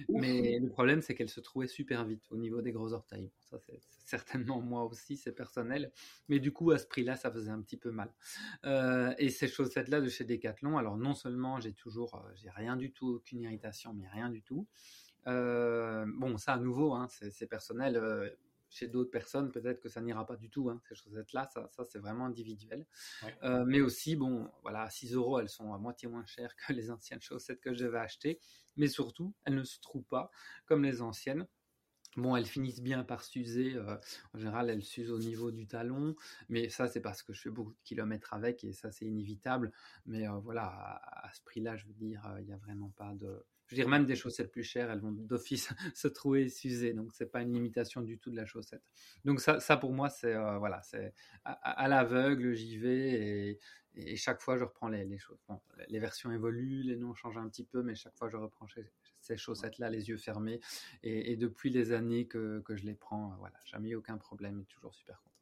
[0.08, 3.32] Mais le problème, c'est qu'elles se trouvaient super vite au niveau des gros orteils.
[3.40, 5.92] Ça, c'est certainement moi aussi, c'est personnel,
[6.30, 8.14] mais du coup à ce prix-là, ça faisait un petit peu mal.
[8.66, 12.76] Euh, et ces chaussettes-là de chez Decathlon, alors non seulement j'ai toujours, euh, j'ai rien
[12.76, 14.68] du tout, aucune irritation, mais rien du tout.
[15.28, 17.96] Euh, bon, ça à nouveau, hein, c'est personnel.
[17.96, 18.30] Euh,
[18.74, 21.86] chez d'autres personnes, peut-être que ça n'ira pas du tout, hein, ces chaussettes-là, ça, ça
[21.86, 22.88] c'est vraiment individuel.
[23.44, 26.90] Euh, mais aussi, bon, voilà, 6 euros, elles sont à moitié moins chères que les
[26.90, 28.40] anciennes chaussettes que je devais acheter,
[28.76, 30.32] mais surtout, elles ne se trouvent pas
[30.66, 31.48] comme les anciennes.
[32.16, 33.76] Bon, elles finissent bien par s'user.
[33.80, 36.16] en général, elles s'usent au niveau du talon.
[36.48, 39.72] Mais ça, c'est parce que je fais beaucoup de kilomètres avec et ça, c'est inévitable.
[40.06, 43.44] Mais voilà, à, à, ce prix-là, je veux dire, il n'y a vraiment pas de,
[43.68, 46.94] je veux dire, même des chaussettes plus chères, elles vont d'office se trouver s'user.
[46.94, 48.84] Donc, c'est pas une limitation du tout de la chaussette.
[49.26, 53.60] Donc, ça, ça pour moi, c'est euh, voilà, c'est à, l'aveugle, j'y vais
[53.96, 55.38] et, chaque fois, je reprends les, choses.
[55.88, 58.66] les versions évoluent, les noms changent un petit peu, mais chaque fois, je reprends
[59.20, 60.60] ces chaussettes-là, les yeux fermés.
[61.04, 64.66] Et, depuis les années que, je les prends, euh, voilà, jamais eu aucun problème et
[64.66, 65.34] toujours super content.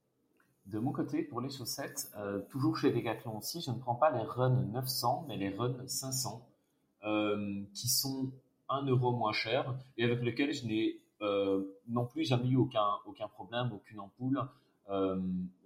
[0.65, 4.11] De mon côté, pour les chaussettes, euh, toujours chez Decathlon aussi, je ne prends pas
[4.11, 6.50] les Run 900, mais les Run 500 euh,
[7.73, 8.31] qui sont
[8.69, 12.87] un euro moins chers et avec lesquels je n'ai euh, non plus jamais eu aucun,
[13.05, 14.41] aucun problème, aucune ampoule,
[14.89, 15.19] euh,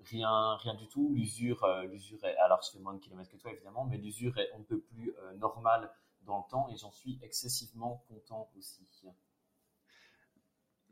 [0.05, 1.13] rien, rien du tout.
[1.13, 4.51] L'usure, l'usure est, alors je fais moins de kilomètres que toi évidemment, mais l'usure est
[4.53, 5.91] un peu plus normale
[6.23, 8.87] dans le temps et j'en suis excessivement content aussi.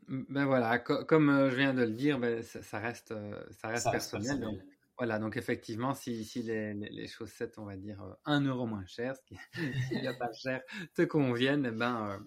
[0.06, 3.14] Ben voilà, comme je viens de le dire, ben ça, reste,
[3.52, 4.62] ça reste personnel.
[4.96, 9.88] Voilà, donc effectivement, si, les, chaussettes, on va dire, euh, un euro moins cher, ce
[9.88, 10.62] qui n'est pas cher,
[10.94, 12.18] te conviennent, eh ben, euh,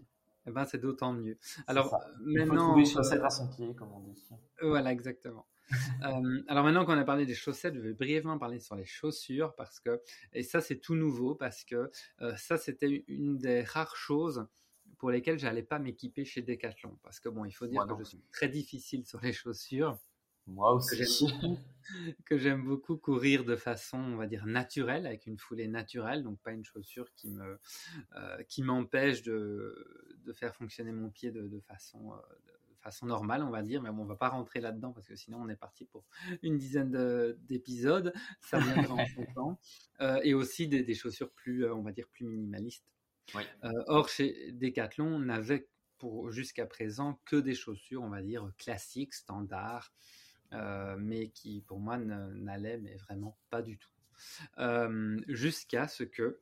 [0.48, 1.38] eh ben c'est d'autant mieux.
[1.68, 4.28] Alors maintenant, Il faut chaussettes à son pied, comme on dit.
[4.62, 5.48] Voilà, exactement.
[6.48, 9.80] alors maintenant qu'on a parlé des chaussettes, je vais brièvement parler sur les chaussures parce
[9.82, 10.02] que,
[10.32, 14.48] et ça c'est tout nouveau parce que euh, ça c'était une des rares choses
[14.98, 18.04] pour lesquelles j'allais pas m'équiper chez Decathlon parce que bon, il faut dire que je
[18.04, 19.98] suis très difficile sur les chaussures.
[20.48, 21.28] Moi aussi.
[22.26, 26.38] Que j'aime beaucoup, courir de façon, on va dire, naturelle, avec une foulée naturelle, donc
[26.42, 27.58] pas une chaussure qui me
[28.18, 32.12] euh, qui m'empêche de, de, faire fonctionner mon pied de, de façon
[32.78, 35.16] de façon normale, on va dire, mais bon, on va pas rentrer là-dedans parce que
[35.16, 36.04] sinon on est parti pour
[36.44, 36.92] une dizaine
[37.48, 39.60] d'épisodes, ça viendra en son temps,
[40.02, 42.86] euh, et aussi des, des, chaussures plus, on va dire, plus minimalistes.
[43.36, 48.50] Euh, or, chez Decathlon, on n'avait pour jusqu'à présent que des chaussures, on va dire,
[48.58, 53.90] classiques, standards, euh, mais qui pour moi n'allaient mais vraiment pas du tout.
[54.58, 56.40] Euh, jusqu'à ce que,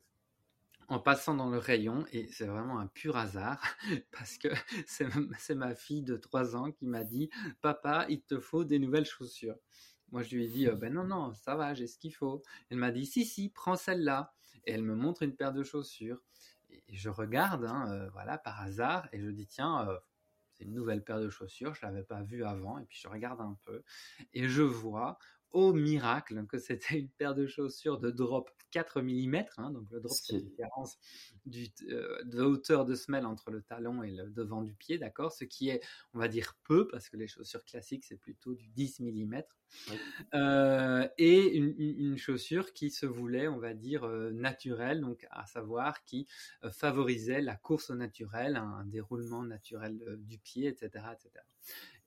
[0.88, 3.60] en passant dans le rayon, et c'est vraiment un pur hasard,
[4.12, 4.48] parce que
[5.38, 9.06] c'est ma fille de 3 ans qui m'a dit Papa, il te faut des nouvelles
[9.06, 9.58] chaussures.
[10.12, 12.42] Moi, je lui ai dit Ben non, non, ça va, j'ai ce qu'il faut.
[12.70, 14.32] Elle m'a dit Si, si, prends celle-là.
[14.68, 16.20] Et elle me montre une paire de chaussures
[16.70, 19.98] et je regarde, hein, euh, voilà, par hasard, et je dis tiens, euh,
[20.56, 23.40] c'est une nouvelle paire de chaussures, je l'avais pas vue avant, et puis je regarde
[23.40, 23.82] un peu,
[24.32, 25.18] et je vois
[25.56, 30.00] au miracle que c'était une paire de chaussures de drop 4 mm, hein, donc le
[30.00, 30.98] drop c'est la différence
[31.46, 35.32] du, euh, de hauteur de semelle entre le talon et le devant du pied, d'accord?
[35.32, 35.80] Ce qui est,
[36.12, 39.42] on va dire, peu, parce que les chaussures classiques, c'est plutôt du 10 mm.
[40.34, 45.46] Euh, et une, une, chaussure qui se voulait, on va dire, euh, naturelle, donc à
[45.46, 46.28] savoir qui
[46.70, 51.44] favorisait la course au naturel, un, déroulement naturel du pied, etc., etc.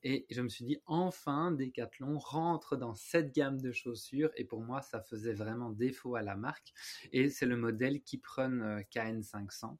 [0.03, 4.31] Et je me suis dit, enfin, Decathlon rentre dans cette gamme de chaussures.
[4.37, 6.73] Et pour moi, ça faisait vraiment défaut à la marque.
[7.11, 9.77] Et c'est le modèle Kipron euh, KN500.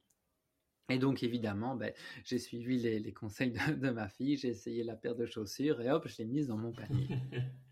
[0.89, 1.93] Et donc, évidemment, ben,
[2.25, 6.07] j'ai suivi les, conseils de, ma fille, j'ai essayé la paire de chaussures et hop,
[6.07, 7.07] je l'ai mise dans mon panier.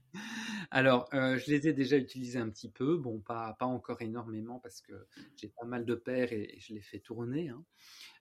[0.71, 4.81] Alors, euh, je les ai déjà utilisés un petit peu, bon, pas, encore énormément parce
[4.81, 4.93] que
[5.35, 7.49] j'ai pas mal de paires et, je les fais tourner.
[7.49, 7.63] Hein.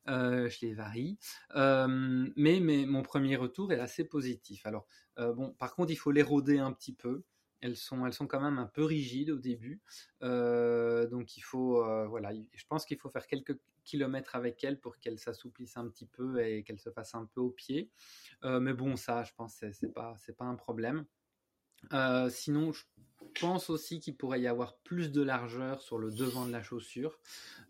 [0.08, 1.18] Euh, je les varie.
[1.56, 4.64] Euh, mais, mon premier retour est assez positif.
[4.66, 7.24] Alors, bon, par contre, il faut les rôder un petit peu.
[7.62, 9.80] Elles sont, quand même un peu rigides au début.
[10.20, 15.18] donc, il faut, voilà, je pense qu'il faut faire quelques kilomètres avec elles pour qu'elles
[15.18, 17.90] s'assouplissent un petit peu et qu'elles se fassent un peu au pied.
[18.44, 21.06] mais bon, ça, je pense, c'est pas, c'est pas un problème.
[22.30, 22.82] Sinon, je
[23.40, 27.18] pense aussi qu'il pourrait y avoir plus de largeur sur le devant de la chaussure.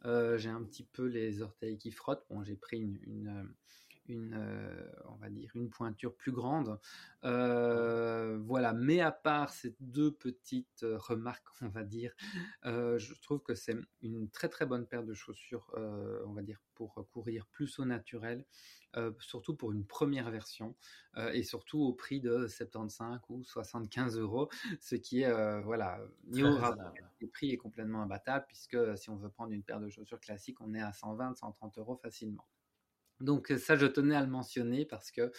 [0.05, 2.25] Euh, j'ai un petit peu les orteils qui frottent.
[2.31, 3.49] Bon, j'ai pris une, une,
[4.09, 6.79] une euh, on va dire une pointure plus grande.
[7.25, 8.73] Euh, voilà.
[8.73, 12.14] Mais à part ces deux petites remarques, on va dire,
[12.64, 17.07] je trouve que c'est une très très bonne paire de chaussures, on va dire, pour
[17.12, 18.45] courir plus au naturel.
[18.97, 20.75] Euh, surtout pour une première version,
[21.19, 24.49] euh, et surtout au prix de 75 ou 75 euros,
[24.81, 26.59] ce qui est, euh, voilà, niveau
[27.21, 30.62] le prix est complètement imbattable, puisque si on veut prendre une paire de chaussures classiques,
[30.62, 32.47] on est à 120, 130 euros facilement.
[33.21, 35.33] Donc ça, je tenais à le mentionner parce que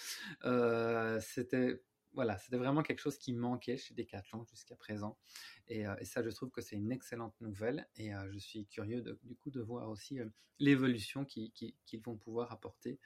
[1.22, 1.82] c'était
[2.18, 5.20] voilà, c'était vraiment quelque chose qui manquait chez Decathlon jusqu'à présent.
[5.68, 7.88] Et, ça, je trouve que c'est une excellente nouvelle.
[7.96, 10.20] Et je suis curieux du coup de voir aussi
[10.58, 13.00] l'évolution qu'ils vont pouvoir apporter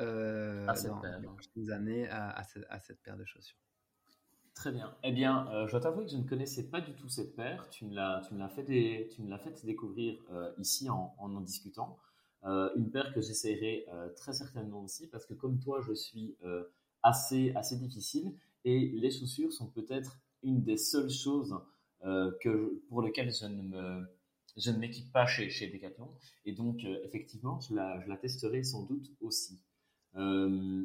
[0.00, 2.42] euh, dans les prochaines années à,
[2.80, 3.56] cette paire de chaussures.
[4.54, 4.96] Très bien.
[5.04, 7.68] Eh bien, je dois t'avouer que je ne connaissais pas du tout cette paire.
[7.70, 10.18] Tu me l'as, fait, tu me l'as fait découvrir
[10.58, 11.98] ici en, en, discutant.
[12.42, 16.36] Une paire que j'essaierai très certainement aussi parce que comme toi, je suis
[17.02, 18.32] assez, assez difficile
[18.64, 21.58] et les chaussures sont peut-être une des seules choses
[22.02, 24.04] que, pour lesquelles je ne
[24.56, 26.10] je ne m'équipe pas chez, chez Decathlon.
[26.46, 29.60] Et donc, effectivement, je la, je la testerai sans doute aussi.
[30.16, 30.84] Euh,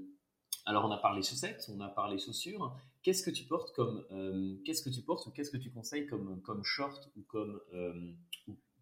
[0.66, 2.76] alors on a parlé chaussettes, on a parlé chaussures.
[3.02, 6.06] Qu'est-ce que tu portes comme euh, qu'est-ce que tu portes ou qu'est-ce que tu conseilles
[6.06, 8.14] comme comme short ou comme euh,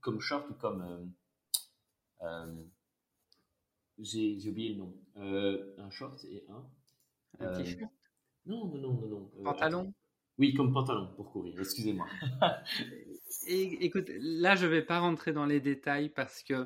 [0.01, 1.13] comme short ou comme
[3.99, 4.93] j'ai oublié le nom.
[5.15, 6.65] un short et un.
[7.39, 7.91] Un t-shirt?
[8.45, 9.43] Non non non non non.
[9.43, 9.93] Pantalon?
[10.39, 11.59] Oui, comme pantalon pour courir.
[11.59, 12.07] Excusez-moi.
[13.47, 16.65] écoute, là, je vais pas rentrer dans les détails parce que, euh,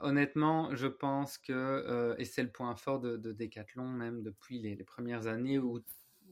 [0.00, 4.60] honnêtement, je pense que, euh, et c'est le point fort de, de Decathlon, même depuis
[4.60, 5.80] les, premières années où,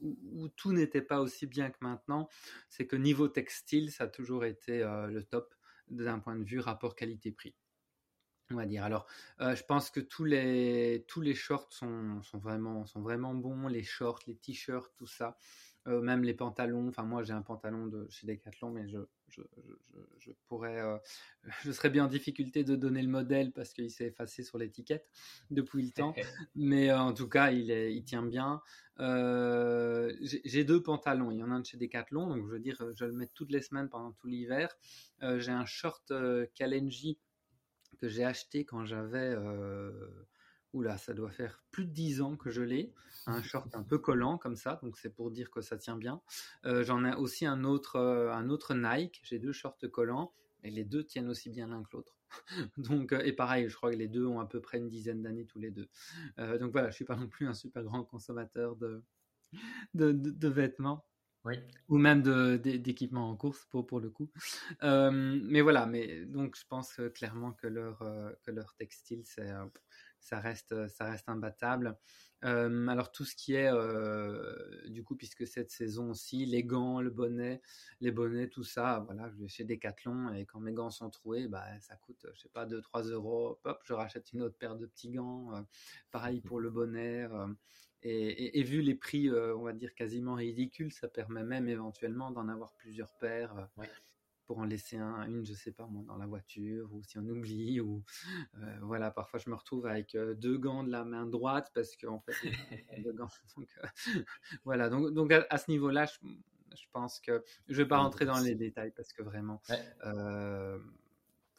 [0.01, 2.29] où, tout n'était pas aussi bien que maintenant,
[2.69, 5.53] c'est que niveau textile, ça a toujours été euh, le top
[5.89, 7.55] d'un point de vue rapport qualité-prix.
[8.51, 8.83] On va dire.
[8.83, 9.07] Alors,
[9.39, 13.83] je pense que tous les, tous les shorts sont, sont, vraiment, sont vraiment bons, les
[13.83, 15.37] shorts, les t-shirts, tout ça.
[15.87, 16.87] Euh, même les pantalons.
[16.87, 20.97] Enfin, moi, j'ai un pantalon de chez Decathlon, mais je, je, je, je pourrais, euh,
[21.63, 25.07] je serais bien en difficulté de donner le modèle parce qu'il s'est effacé sur l'étiquette
[25.51, 26.15] depuis le temps.
[26.55, 28.61] mais euh, en tout cas, il, est, il tient bien.
[28.97, 31.29] j'ai deux pantalons.
[31.29, 33.29] Il y en a un de chez Decathlon, donc je veux dire, je le mets
[33.35, 34.75] toutes les semaines pendant tout l'hiver.
[35.21, 36.11] j'ai un short
[36.55, 37.19] Kalenji
[37.97, 39.35] que j'ai acheté quand j'avais
[40.73, 42.93] oula, ça doit faire plus de 10 ans que je l'ai,
[43.27, 46.21] un short un peu collant comme ça, donc c'est pour dire que ça tient bien.
[46.63, 51.03] J'en ai aussi un autre, un autre Nike, j'ai deux shorts collants, et les deux
[51.03, 52.17] tiennent aussi bien l'un que l'autre.
[52.77, 55.45] donc, et pareil, je crois que les deux ont à peu près une dizaine d'années
[55.45, 55.87] tous les deux.
[56.37, 59.03] donc voilà, je suis pas non plus un super grand consommateur de,
[59.93, 61.05] de vêtements.
[61.89, 62.21] Ou même
[62.57, 64.31] d'équipements en course pour, pour le coup.
[64.81, 67.99] mais voilà, mais donc je pense clairement que leur,
[68.43, 69.23] que leur textile,
[70.19, 71.97] ça, reste, ça reste imbattable.
[72.41, 73.71] alors tout ce qui est,
[74.89, 77.61] du coup, puisque cette saison aussi, les gants, le bonnet,
[78.01, 81.47] les bonnets, tout ça, voilà, je vais chez Decathlon et quand mes gants sont troués,
[81.47, 84.85] bah, ça coûte, je sais pas, 2-3 euros, hop, je rachète une autre paire de
[84.87, 85.51] petits gants.
[86.11, 87.27] pareil pour le bonnet.
[88.07, 92.47] Et, vu les prix, euh, on va dire quasiment ridicules, ça permet même éventuellement d'en
[92.49, 93.67] avoir plusieurs paires.
[93.79, 93.85] Euh,
[94.45, 97.27] pour en laisser un, une, je sais pas moi, dans la voiture, ou si on
[97.27, 98.03] oublie, ou
[98.59, 102.19] euh, voilà, parfois je me retrouve avec deux gants de la main droite parce qu'en
[102.19, 102.51] fait,
[103.01, 103.27] deux gants.
[103.57, 103.67] Donc,
[104.63, 108.53] voilà, donc, donc à, ce niveau-là, je, pense que je vais pas rentrer dans les
[108.53, 109.63] détails parce que vraiment,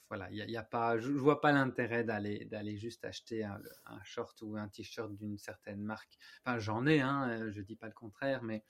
[0.08, 3.60] voilà, il y, a pas, je, vois pas l'intérêt d'aller d'aller juste acheter un,
[4.04, 6.16] short ou un t-shirt d'une certaine marque.
[6.44, 8.64] Enfin, j'en ai, hein, euh, je dis pas le contraire, mais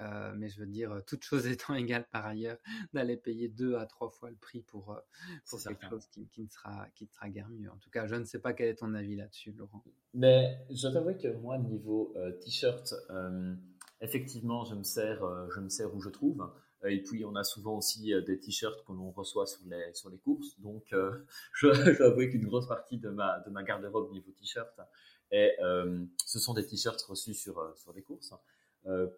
[0.00, 2.56] euh, mais je veux dire, toute chose étant égale par ailleurs,
[2.94, 5.00] d'aller payer deux à trois fois le prix pour, euh,
[5.50, 7.70] pour quelque chose qui, qui, ne sera, qui ne sera guère mieux.
[7.70, 9.82] En tout cas, je ne sais pas quel est ton avis là-dessus, Laurent.
[10.14, 12.94] Mais je t'avoue que moi, niveau t-shirt,
[14.00, 15.20] effectivement, je me sers,
[15.54, 16.48] je me sers où je trouve.
[16.84, 19.92] Euh, et puis, on a souvent aussi euh, des t-shirts que l'on reçoit sur les,
[19.94, 20.58] sur les courses.
[20.60, 24.80] Donc, euh, je, dois avouer qu'une grosse partie de ma, de ma garde-robe niveau t-shirt,
[25.30, 28.32] ce sont des t-shirts reçus sur, sur les courses.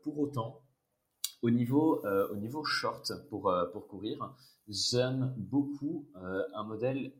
[0.02, 0.60] pour autant,
[1.42, 4.34] au niveau, au niveau short pour, pour courir,
[4.66, 7.12] j'aime beaucoup un modèle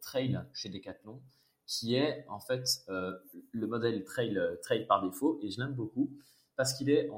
[0.00, 1.20] trail chez Decathlon
[1.66, 6.10] qui est en fait le modèle trail, trail par défaut et je l'aime beaucoup
[6.58, 7.08] parce qu'il est,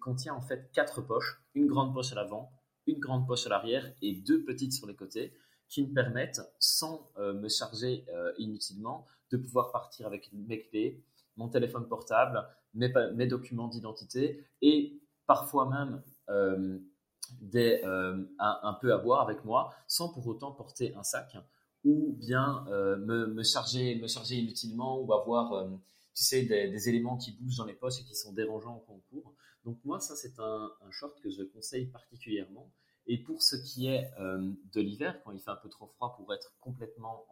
[0.00, 2.50] contient en fait quatre poches, une grande poche à l'avant,
[2.88, 5.32] une grande poche à l'arrière et deux petites sur les côtés,
[5.68, 11.04] qui me permettent, sans euh, me charger euh, inutilement, de pouvoir partir avec mes clés,
[11.36, 12.44] mon téléphone portable,
[12.74, 16.80] mes, documents d'identité et parfois même euh,
[18.40, 21.36] un, peu à boire avec moi, sans pour autant porter un sac
[21.84, 25.68] ou bien me, charger, me charger inutilement ou avoir
[26.20, 29.34] tu sais, des, éléments qui bougent dans les poches et qui sont dérangeants au concours.
[29.64, 32.70] Donc moi, ça, c'est un, short que je conseille particulièrement.
[33.06, 36.14] Et pour ce qui est euh, de l'hiver, quand il fait un peu trop froid
[36.16, 37.24] pour être complètement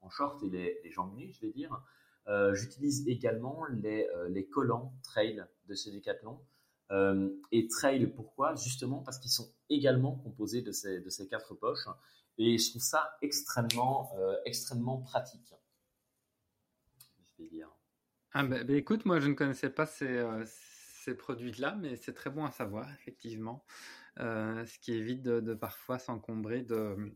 [0.00, 1.76] en, short et les, jambes nues, je vais dire,
[2.28, 6.40] euh, j'utilise également les, euh, les, collants trail de chez Decathlon.
[7.50, 8.54] et trail, pourquoi?
[8.54, 11.88] Justement parce qu'ils sont également composés de ces, de ces quatre poches.
[12.38, 14.12] Et je trouve ça extrêmement,
[14.44, 15.52] extrêmement pratique.
[17.26, 17.76] Je vais dire.
[18.38, 22.12] Ah bah, bah, écoute, moi je ne connaissais pas ces, euh, ces produits-là, mais c'est
[22.12, 23.64] très bon à savoir, effectivement.
[24.20, 27.14] Euh, ce qui évite de, parfois s'encombrer de,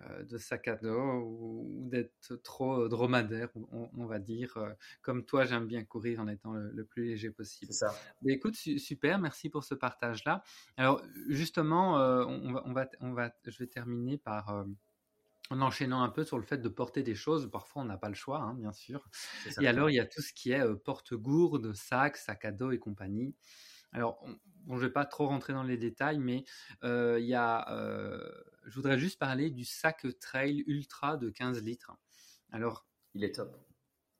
[0.00, 4.58] euh, de sacs à dos ou, d'être trop dromadaire, on, va dire.
[5.02, 7.72] comme toi, j'aime bien courir en étant le, plus léger possible.
[7.72, 7.94] ça.
[8.22, 10.42] Mais écoute, super, merci pour ce partage-là.
[10.76, 14.66] Alors justement, on va, on, va, on va, je vais terminer par
[15.50, 18.08] en enchaînant un peu sur le fait de porter des choses, parfois on n'a pas
[18.08, 19.08] le choix, hein, bien sûr.
[19.60, 22.78] Et alors il y a tout ce qui est porte-gourde, sac, sac à dos et
[22.78, 23.34] compagnie.
[23.92, 24.26] Alors,
[24.68, 26.44] je ne vais pas trop rentrer dans les détails, mais
[26.82, 27.66] il y a,
[28.64, 31.92] je voudrais juste parler du sac trail ultra de 15 litres.
[32.50, 33.56] Alors, il est top.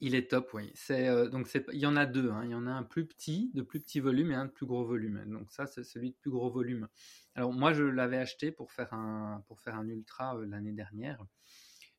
[0.00, 0.70] Il est top, oui.
[0.74, 2.30] C'est donc il y en a deux.
[2.30, 2.42] Hein.
[2.44, 4.66] Il y en a un plus petit, de plus petit volume, et un de plus
[4.66, 5.24] gros volume.
[5.26, 6.88] Donc ça, c'est celui de plus gros volume.
[7.34, 11.24] Alors moi, je l'avais acheté pour faire un, pour faire un ultra euh, l'année dernière.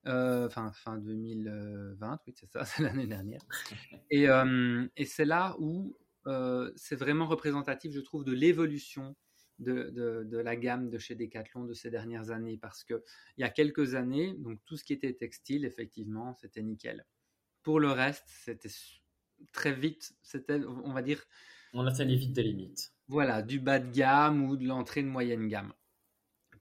[0.07, 3.41] Euh, fin 2020, oui, c'est ça, c'est l'année dernière.
[4.09, 5.97] Et, euh, c'est là où
[6.75, 9.15] c'est vraiment représentatif, je trouve, de l'évolution
[9.59, 12.57] de, de, de, la gamme de chez Decathlon de ces dernières années.
[12.57, 13.01] Parce qu'il
[13.37, 17.05] y a quelques années, donc tout ce qui était textile, effectivement, c'était nickel.
[17.67, 18.69] Pour le reste, c'était
[19.51, 21.21] très vite, c'était, on va dire...
[21.73, 22.93] On a atteint vite des limites.
[23.09, 25.73] Voilà, du bas de gamme ou de l'entrée de moyenne gamme.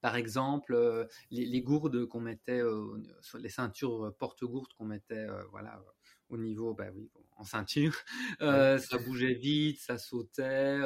[0.01, 5.45] Par exemple, euh, les, gourdes qu'on mettait, euh, sur les ceintures porte-gourdes qu'on mettait euh,
[5.53, 5.81] voilà,
[6.29, 7.95] au niveau, bah oui, en ceinture,
[8.40, 10.81] ça bougeait vite, ça sautait.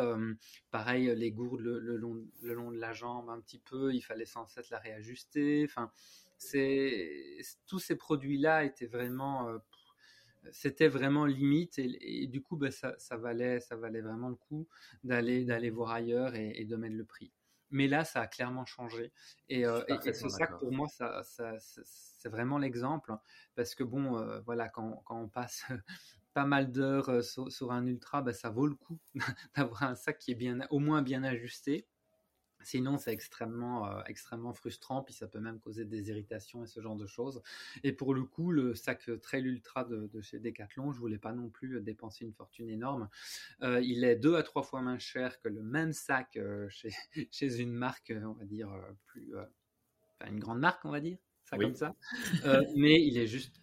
[0.71, 4.27] pareil, les gourdes le, long, le, long, de la jambe un petit peu, il fallait
[4.27, 5.65] sans cesse la réajuster.
[5.65, 5.91] Enfin,
[7.67, 9.49] tous ces produits-là étaient vraiment
[10.53, 14.69] c'était vraiment limite et, du coup bah, ça, valait ça valait vraiment le coup
[15.05, 17.33] d'aller d'aller voir ailleurs et, de mettre le prix
[17.73, 19.13] mais là, ça a clairement changé.
[19.49, 23.15] Et, ce sac, pour moi, ça, c'est vraiment l'exemple.
[23.55, 25.63] Parce que bon, voilà, quand, quand, on passe
[26.35, 28.99] pas mal d'heures sur, un ultra, bah, ça vaut le coup
[29.57, 31.87] d'avoir un sac qui est bien, au moins bien ajusté.
[32.63, 36.81] Sinon, c'est extrêmement, euh, extrêmement frustrant, puis ça peut même causer des irritations et ce
[36.81, 37.43] genre de choses.
[37.85, 41.49] Et pour le coup, le sac Trail Ultra de, chez Decathlon, je voulais pas non
[41.49, 43.09] plus dépenser une fortune énorme.
[43.63, 46.91] Euh, il est deux à trois fois moins cher que le même sac euh, chez,
[47.31, 48.71] chez une marque, on va dire,
[49.07, 51.95] plus, enfin, une grande marque, on va dire, ça comme ça.
[52.77, 53.61] mais il est juste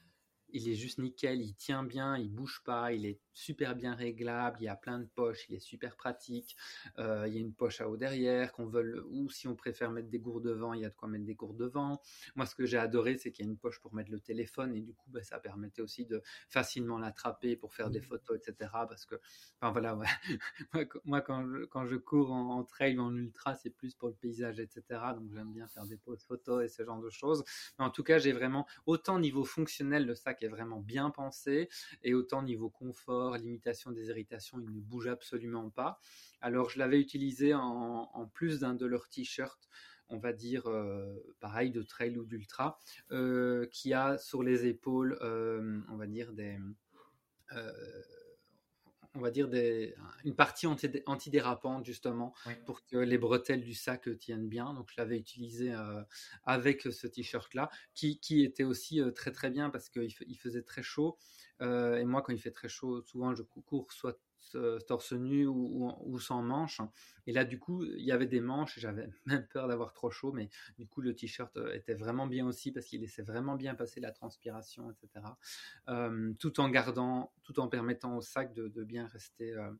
[0.49, 4.57] il est juste nickel, il tient bien, il bouge pas, il est super bien réglable,
[4.61, 6.55] il y a plein de poches, il est super pratique.
[6.97, 9.91] Euh, il y a une poche à eau derrière, qu'on veut, ou si on préfère
[9.91, 12.01] mettre des gourdes devant, il y a de quoi mettre des gourdes devant.
[12.35, 14.73] Moi, ce que j'ai adoré, c'est qu'il y a une poche pour mettre le téléphone
[14.73, 18.03] et du coup, bah, ça permettait aussi de facilement l'attraper pour faire des mmh.
[18.03, 18.71] photos, etc.
[18.87, 19.15] Parce que,
[19.61, 19.95] enfin voilà,
[21.05, 24.15] moi, quand, je, quand je cours en, trail ou en ultra, c'est plus pour le
[24.15, 24.83] paysage, etc.
[25.15, 27.43] Donc j'aime bien faire des poses photos et ce genre de choses.
[27.77, 31.69] Mais en tout cas, j'ai vraiment autant niveau fonctionnel, le sac est vraiment bien pensé
[32.03, 35.99] et autant niveau confort limitation des irritations, il ne bouge absolument pas.
[36.41, 39.69] Alors je l'avais utilisé en, plus d'un de leurs t-shirts
[40.09, 42.79] on va dire euh, pareil de trail ou d'ultra,
[43.11, 46.57] euh, qui a sur les épaules, euh, on va dire des,
[49.15, 52.33] on va dire des, une partie antidérapante justement
[52.65, 54.73] pour que les bretelles du sac tiennent bien.
[54.73, 55.73] Donc je l'avais utilisé
[56.43, 60.83] avec ce t-shirt là, qui, qui, était aussi très très bien parce qu'il faisait très
[60.83, 61.17] chaud.
[61.61, 64.19] et moi, quand il fait très chaud, souvent je cours soit
[64.87, 66.81] torse nu ou, sans manches.
[67.25, 68.79] Et là, du coup, il y avait des manches.
[68.79, 72.45] J'avais même peur d'avoir trop chaud, mais du coup, le t-shirt euh, était vraiment bien
[72.45, 75.25] aussi parce qu'il laissait vraiment bien passer la transpiration, etc.
[75.89, 79.53] Euh, tout en gardant, tout en permettant au sac de, bien rester.
[79.53, 79.71] Euh,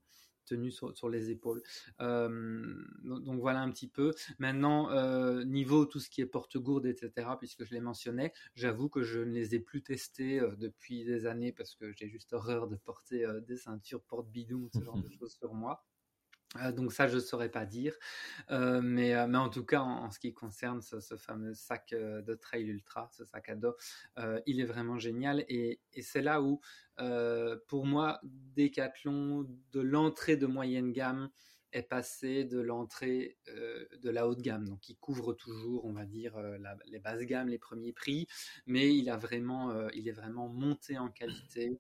[0.48, 1.62] tenue sur, les épaules.
[2.02, 4.14] Euh, donc, voilà un petit peu.
[4.40, 9.04] Maintenant, euh, niveau tout ce qui est porte-gourde, etc., puisque je les mentionnais, j'avoue que
[9.04, 12.68] je ne les ai plus testés euh, depuis des années parce que j'ai juste horreur
[12.68, 15.84] de porter des ceintures porte-bidon, ce genre de choses sur moi.
[16.56, 17.96] Euh, donc ça, je ne saurais pas dire.
[18.52, 22.34] Euh, mais, euh, mais en tout cas, en, ce qui concerne ce, fameux sac de
[22.36, 23.76] trail ultra, ce sac à dos,
[24.46, 25.46] il est vraiment génial.
[25.50, 26.62] Et, c'est là où,
[27.68, 31.30] pour moi, Decathlon, de l'entrée de moyenne gamme,
[31.74, 33.38] est passé de l'entrée
[34.02, 34.68] de la haute gamme.
[34.68, 36.40] Donc il couvre toujours, on va dire,
[36.86, 38.26] les basses gammes, les premiers prix,
[38.66, 41.78] mais il, a vraiment, il est vraiment monté en qualité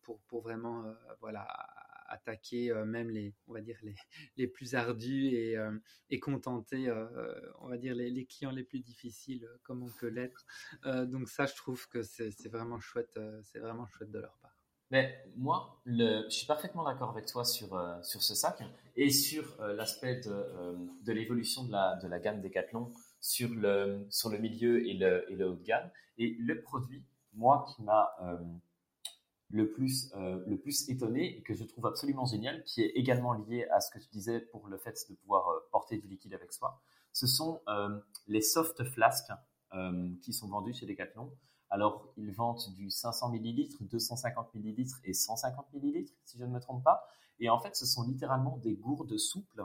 [0.00, 0.84] pour, pour vraiment
[1.20, 1.46] voilà,
[2.12, 3.94] attaquer euh, même les, on va dire les,
[4.36, 5.72] les plus ardus et, euh,
[6.10, 10.46] et contenter, euh, on va dire les, clients les plus difficiles comme on peut l'être.
[10.84, 14.56] donc ça, je trouve que c'est vraiment chouette, c'est vraiment chouette de leur part.
[14.90, 17.68] Mais moi, le, je suis parfaitement d'accord avec toi sur,
[18.02, 18.62] sur ce sac
[18.94, 24.28] et sur l'aspect de, de l'évolution de la, de la gamme Decathlon sur le, sur
[24.28, 25.90] le milieu et le, et le haut de gamme.
[26.18, 28.14] Et le produit, moi, qui m'a
[29.52, 33.34] le plus, euh, le plus étonné et que je trouve absolument génial, qui est également
[33.34, 36.32] lié à ce que tu disais pour le fait de pouvoir euh, porter du liquide
[36.32, 36.80] avec soi,
[37.12, 39.30] ce sont euh, les soft flasks
[40.20, 41.32] qui sont vendus chez Decathlon.
[41.70, 46.60] Alors, ils vendent du 500 ml, 250 ml et 150 ml, si je ne me
[46.60, 47.08] trompe pas.
[47.40, 49.64] Et en fait, ce sont littéralement des gourdes souples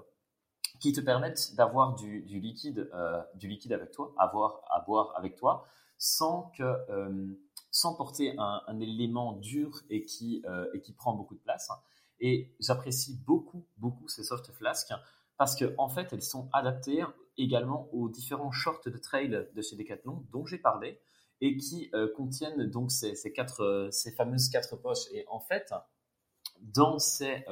[0.79, 2.89] qui te permettent d'avoir du, du, liquide,
[3.35, 5.67] du liquide avec toi, à boire, à boire avec toi,
[5.97, 6.63] sans que
[7.77, 11.69] sans porter un, élément dur et qui, euh, et qui prend beaucoup de place.
[12.19, 14.93] Et j'apprécie beaucoup, beaucoup ces soft flasks
[15.37, 17.03] parce qu'en en fait, elles sont adaptées
[17.37, 20.99] également aux différents shorts de trail de chez Decathlon dont j'ai parlé
[21.39, 25.05] et qui euh, contiennent donc ces, quatre, euh, ces fameuses quatre poches.
[25.11, 25.71] Et en fait,
[26.59, 27.45] dans ces,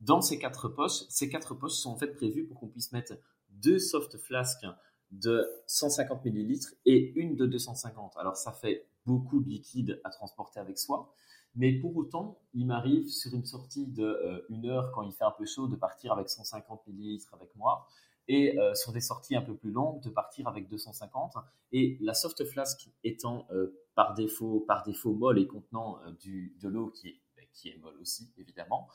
[0.00, 3.12] dans ces quatre poches, ces quatre poches sont en fait prévues pour qu'on puisse mettre
[3.50, 4.66] deux soft flasks
[5.12, 8.16] de 150 ml et une de 250.
[8.16, 11.12] Alors ça fait beaucoup de liquide à transporter avec soi.
[11.54, 15.24] Mais pour autant, il m'arrive sur une sortie de euh, une heure quand il fait
[15.24, 17.86] un peu chaud de partir avec 150 ml avec moi
[18.28, 21.34] et euh, sur des sorties un peu plus longues de partir avec 250
[21.72, 26.68] et la soft flask étant euh, par défaut par défaut molle et contenant du, de
[26.68, 28.88] l'eau qui est ben, qui est molle aussi évidemment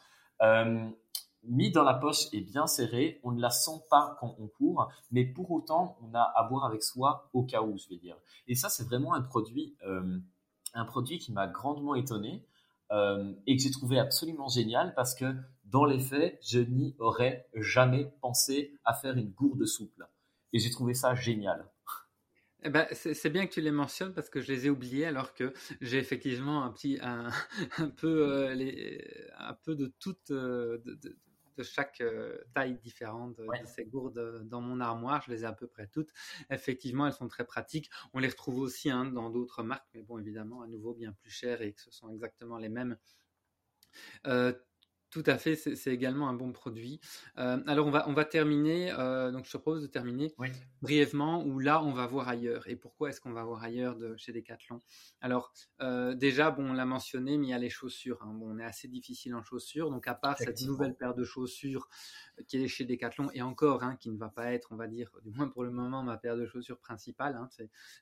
[1.47, 4.91] mis dans la poche et bien serré, on ne la sent pas quand on court,
[5.11, 8.17] mais pour autant, on a à boire avec soi au cas où, je vais dire.
[8.47, 10.17] Et ça, c'est vraiment un produit, euh,
[10.73, 12.45] un produit qui m'a grandement étonné
[12.91, 15.35] euh, et que j'ai trouvé absolument génial parce que
[15.65, 20.07] dans les faits, je n'y aurais jamais pensé à faire une gourde souple.
[20.53, 21.69] Et j'ai trouvé ça génial.
[22.63, 25.33] Eh ben, c'est bien que tu les mentionnes parce que je les ai oubliés alors
[25.33, 27.29] que j'ai effectivement un petit un,
[27.97, 30.31] peu euh, les, un peu de toute
[31.63, 32.03] chaque
[32.53, 35.21] taille différente de, ces gourdes dans mon armoire.
[35.25, 36.11] Je les ai à peu près toutes.
[36.49, 37.89] Effectivement, elles sont très pratiques.
[38.13, 41.31] On les retrouve aussi hein, dans d'autres marques, mais bon, évidemment, à nouveau bien plus
[41.31, 42.97] chères et que ce sont exactement les mêmes.
[45.09, 46.99] Tout à fait, c'est également un bon produit.
[47.37, 50.35] Euh, alors on va, on va terminer, euh, donc je te propose de terminer
[50.81, 52.67] brièvement où là on va voir ailleurs.
[52.67, 54.81] Et pourquoi est-ce qu'on va voir ailleurs de chez Decathlon
[55.21, 58.21] Alors euh, déjà, bon, on l'a mentionné, mais il y a les chaussures.
[58.21, 58.33] Hein.
[58.33, 61.87] Bon, on est assez difficile en chaussures, donc à part cette nouvelle paire de chaussures
[62.45, 65.09] qui est chez Decathlon et encore, hein, qui ne va pas être, on va dire,
[65.23, 67.37] du moins pour le moment, ma paire de chaussures principale.
[67.37, 67.47] Hein.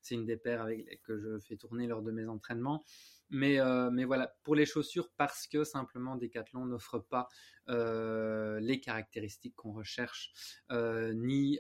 [0.01, 2.84] c'est une des paires avec, que je fais tourner lors de mes entraînements.
[3.30, 7.28] Mais, euh, mais voilà, pour les chaussures, parce que simplement Decathlon n'offre pas
[7.70, 10.32] euh, les caractéristiques qu'on recherche,
[10.72, 11.60] euh, ni,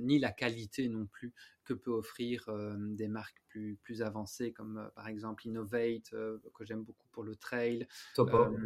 [0.00, 2.48] ni la qualité non plus que peut offrir
[2.78, 7.86] des marques plus, plus avancées, comme par exemple Innovate, que j'aime beaucoup pour le trail,
[8.14, 8.56] Topo,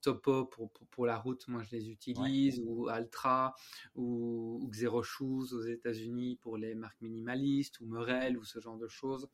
[0.00, 3.56] Topo pour, pour, la route, moi je les utilise, ou Altra,
[3.96, 8.78] ou, ou Xero Shoes aux États-Unis pour les marques minimalistes, ou Morel, ou ce genre
[8.78, 9.28] de choses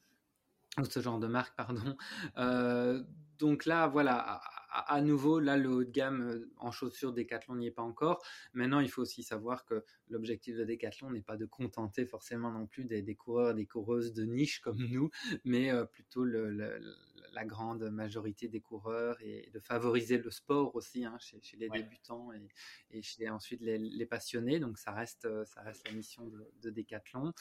[0.79, 1.97] ou ce genre de marque, pardon.
[2.37, 3.03] Euh,
[3.39, 7.69] donc là, voilà, à, nouveau, là, le haut de gamme euh, en chaussures Decathlon n'y
[7.69, 8.23] est pas encore.
[8.53, 12.67] Maintenant, il faut aussi savoir que l'objectif de Decathlon n'est pas de contenter forcément non
[12.67, 15.11] plus des, coureurs, des coureuses de niche comme nous,
[15.45, 21.17] mais euh, plutôt la grande majorité des coureurs et de favoriser le sport aussi hein,
[21.21, 22.31] chez, les débutants
[22.91, 24.59] et, chez ensuite les, passionnés.
[24.59, 26.27] Donc ça reste, ça reste la mission
[26.61, 27.33] de, Decathlon.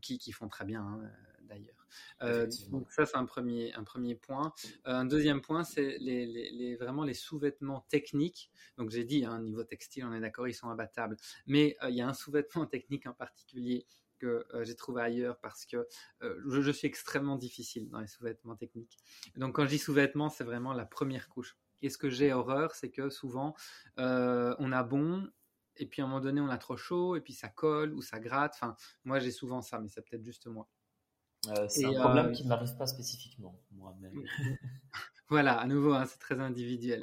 [0.00, 1.10] qui, font très bien hein,
[1.52, 1.82] d'ailleurs.
[2.22, 4.52] Euh, donc ça, c'est un premier, un premier point.
[4.86, 8.50] Euh, un deuxième point, c'est les, vraiment les sous-vêtements techniques.
[8.76, 11.16] Donc j'ai dit, hein, niveau textile, on est d'accord, ils sont abattables.
[11.46, 13.86] Mais euh, il y a un sous-vêtement technique en particulier
[14.18, 15.84] que j'ai trouvé ailleurs parce que
[16.20, 18.96] je, suis extrêmement difficile dans les sous-vêtements techniques.
[19.34, 21.56] Donc quand je dis sous-vêtements, c'est vraiment la première couche.
[21.80, 23.56] Et ce que j'ai horreur, c'est que souvent,
[23.96, 25.28] on a bon,
[25.76, 28.00] et puis à un moment donné, on a trop chaud, et puis ça colle ou
[28.00, 28.52] ça gratte.
[28.54, 30.68] Enfin, moi, j'ai souvent ça, mais c'est peut-être juste moi.
[31.48, 34.12] Euh, c'est un problème euh, qui ne m'arrive pas spécifiquement, moi-même.
[35.28, 37.02] voilà, à nouveau, hein, c'est très individuel.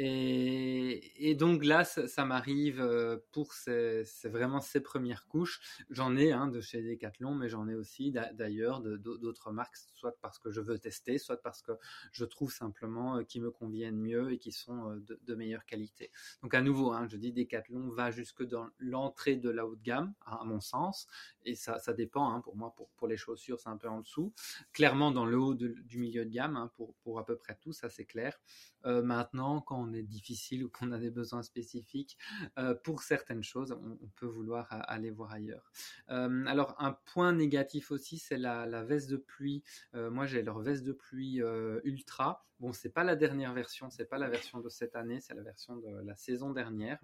[0.00, 5.60] Et, donc là, ça, m'arrive euh, pour c'est vraiment ces premières couches.
[5.90, 10.38] J'en ai hein, de chez Decathlon, mais j'en ai aussi d'ailleurs d'autres marques, soit parce
[10.38, 11.72] que je veux tester, soit parce que
[12.12, 16.12] je trouve simplement euh, qui me conviennent mieux et qui sont euh, de, meilleure qualité.
[16.42, 20.14] Donc à nouveau, hein, je dis Decathlon va jusque dans l'entrée de la haute gamme,
[20.26, 21.08] à mon sens,
[21.44, 22.32] et ça, ça dépend.
[22.32, 24.32] Hein, pour moi, pour, les chaussures, c'est un peu en dessous.
[24.72, 27.88] Clairement dans le haut du milieu de gamme, pour, pour à peu près tout, ça
[27.90, 28.38] c'est clair.
[28.84, 32.18] maintenant, quand on est difficile ou qu'on a des besoins spécifiques,
[32.58, 35.70] euh, pour certaines choses, on, peut vouloir aller voir ailleurs.
[36.10, 39.62] Euh, alors un point négatif aussi, c'est la, veste de pluie.
[39.94, 41.40] Euh, moi, j'ai leur veste de pluie
[41.84, 42.44] ultra.
[42.60, 45.42] Bon, c'est pas la dernière version, c'est pas la version de cette année, c'est la
[45.42, 46.98] version de la saison dernière.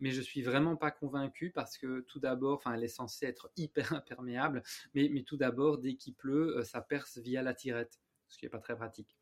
[0.00, 3.50] Mais je suis vraiment pas convaincu parce que tout d'abord, enfin, elle est censée être
[3.56, 4.62] hyper imperméable,
[4.94, 8.50] mais, mais tout d'abord, dès qu'il pleut, ça perce via la tirette ce qui n'est
[8.50, 9.16] pas très pratique.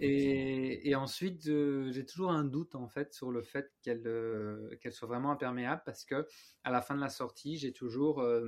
[0.00, 5.30] et, ensuite, j'ai toujours un doute en fait sur le fait euh, qu'elle soit vraiment
[5.30, 6.26] imperméable parce que
[6.62, 8.40] à la fin de la sortie, j'ai toujours euh,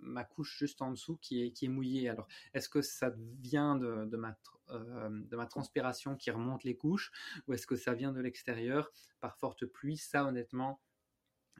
[0.00, 2.08] ma, couche juste en dessous qui est, qui est mouillée.
[2.08, 4.36] Alors, est-ce que ça vient de, de ma,
[4.70, 7.10] euh, de ma transpiration qui remonte les couches
[7.46, 8.90] ou est-ce que ça vient de l'extérieur
[9.20, 9.96] par forte pluie?
[9.96, 10.80] Ça, honnêtement,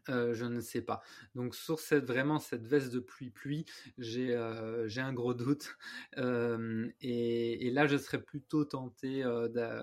[0.08, 1.00] euh, je ne sais pas.
[1.34, 3.64] Donc sur cette vraiment cette veste de pluie pluie,
[3.98, 5.76] j'ai euh, un gros doute.
[6.18, 9.24] Euh, et, là, je serais plutôt tenté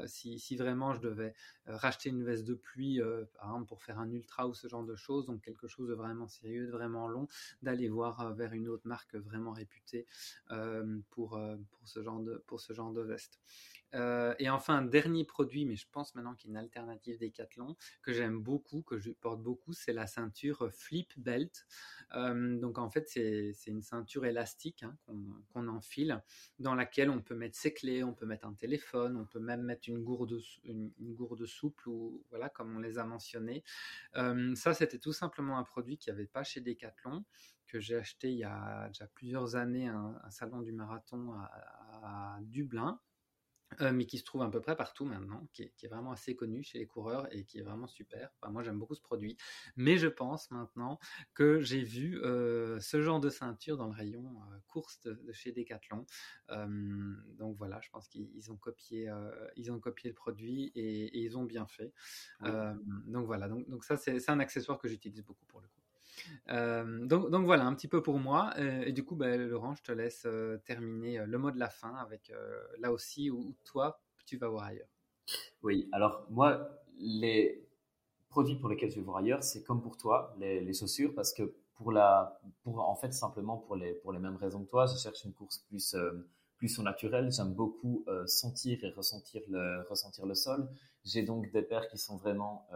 [0.06, 1.34] si, si, vraiment je devais
[1.68, 3.02] racheter une veste de pluie,
[3.38, 5.94] par exemple pour faire un ultra ou ce genre de choses, donc quelque chose de
[5.94, 7.28] vraiment sérieux, de vraiment long,
[7.62, 10.06] d'aller voir vers une autre marque vraiment réputée
[11.10, 11.40] pour
[11.72, 13.40] pour ce genre de pour ce genre de veste.
[13.96, 17.76] Euh, et enfin, dernier produit, mais je pense maintenant qu'il y a une alternative Decathlon
[18.02, 21.66] que j'aime beaucoup, que je porte beaucoup, c'est la ceinture Flip Belt.
[22.16, 24.98] Euh, donc en fait, c'est une ceinture élastique hein,
[25.54, 26.22] qu'on enfile,
[26.60, 29.62] dans laquelle on peut mettre ses clés, on peut mettre un téléphone, on peut même
[29.62, 33.64] mettre une gourde, une, gourde souple, ou voilà, comme on les a mentionnés.
[34.16, 37.24] Euh, ça, c'était tout simplement un produit qu'il n'y avait pas chez Decathlon
[37.68, 41.34] que j'ai acheté il y a déjà plusieurs années un, salon du marathon
[42.04, 43.00] à Dublin,
[43.82, 46.64] euh, mais qui se trouve à peu près partout maintenant, qui est, vraiment assez connu
[46.64, 48.32] chez les coureurs et qui est vraiment super.
[48.50, 49.38] moi, j'aime beaucoup ce produit.
[49.76, 51.00] Mais je pense maintenant
[51.34, 55.52] que j'ai vu euh, ce genre de ceinture dans le rayon euh, course de, chez
[55.52, 56.06] Decathlon.
[56.50, 59.12] donc voilà, je pense qu'ils ont copié,
[59.56, 61.94] ils ont copié le produit et, ils ont bien fait.
[62.42, 65.85] donc voilà, donc, donc ça c'est un accessoire que j'utilise beaucoup pour le coup.
[66.50, 68.54] Euh, donc, voilà, un petit peu pour moi.
[68.58, 71.70] Euh, et, du coup, ben, Laurent, je te laisse euh, terminer le mot de la
[71.70, 72.32] fin avec
[72.80, 74.90] là aussi où, toi, tu vas voir ailleurs.
[75.64, 77.68] Oui, alors moi, les
[78.30, 81.56] produits pour lesquels je vais voir ailleurs, c'est comme pour toi, les, chaussures, parce que
[81.76, 84.98] pour la, pour en fait simplement pour les pour les mêmes raisons que toi, je
[84.98, 85.96] cherche une course plus
[86.58, 87.32] plus au naturel.
[87.32, 90.70] J'aime beaucoup sentir et ressentir le ressentir le sol.
[91.04, 92.68] J'ai donc des paires qui sont vraiment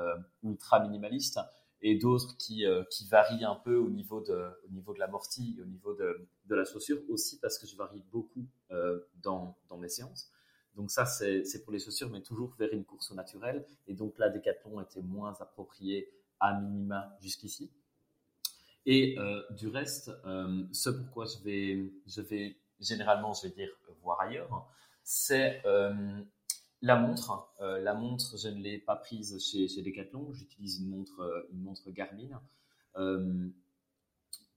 [0.44, 1.40] ultra minimalistes
[1.82, 5.58] et d'autres qui, euh, qui varient un peu au niveau de, au niveau de l'amorti,
[5.62, 9.78] au niveau de, de, la chaussure aussi parce que je varie beaucoup euh, dans, dans,
[9.78, 10.32] mes séances.
[10.76, 13.66] Donc ça, c'est pour les chaussures, mais toujours vers une course au naturel.
[13.88, 16.10] Et donc là, Decathlon était moins approprié
[16.40, 17.70] à minima jusqu'ici.
[18.86, 20.12] Et euh, du reste,
[20.72, 23.70] ce pourquoi je vais, je vais généralement, je vais dire,
[24.02, 24.68] voir ailleurs,
[25.04, 25.62] c'est
[26.82, 30.32] la montre, euh, la montre, je ne l'ai pas prise chez, Decathlon.
[30.34, 32.42] J'utilise une montre, euh, une montre Garmin.
[32.96, 33.50] Euh,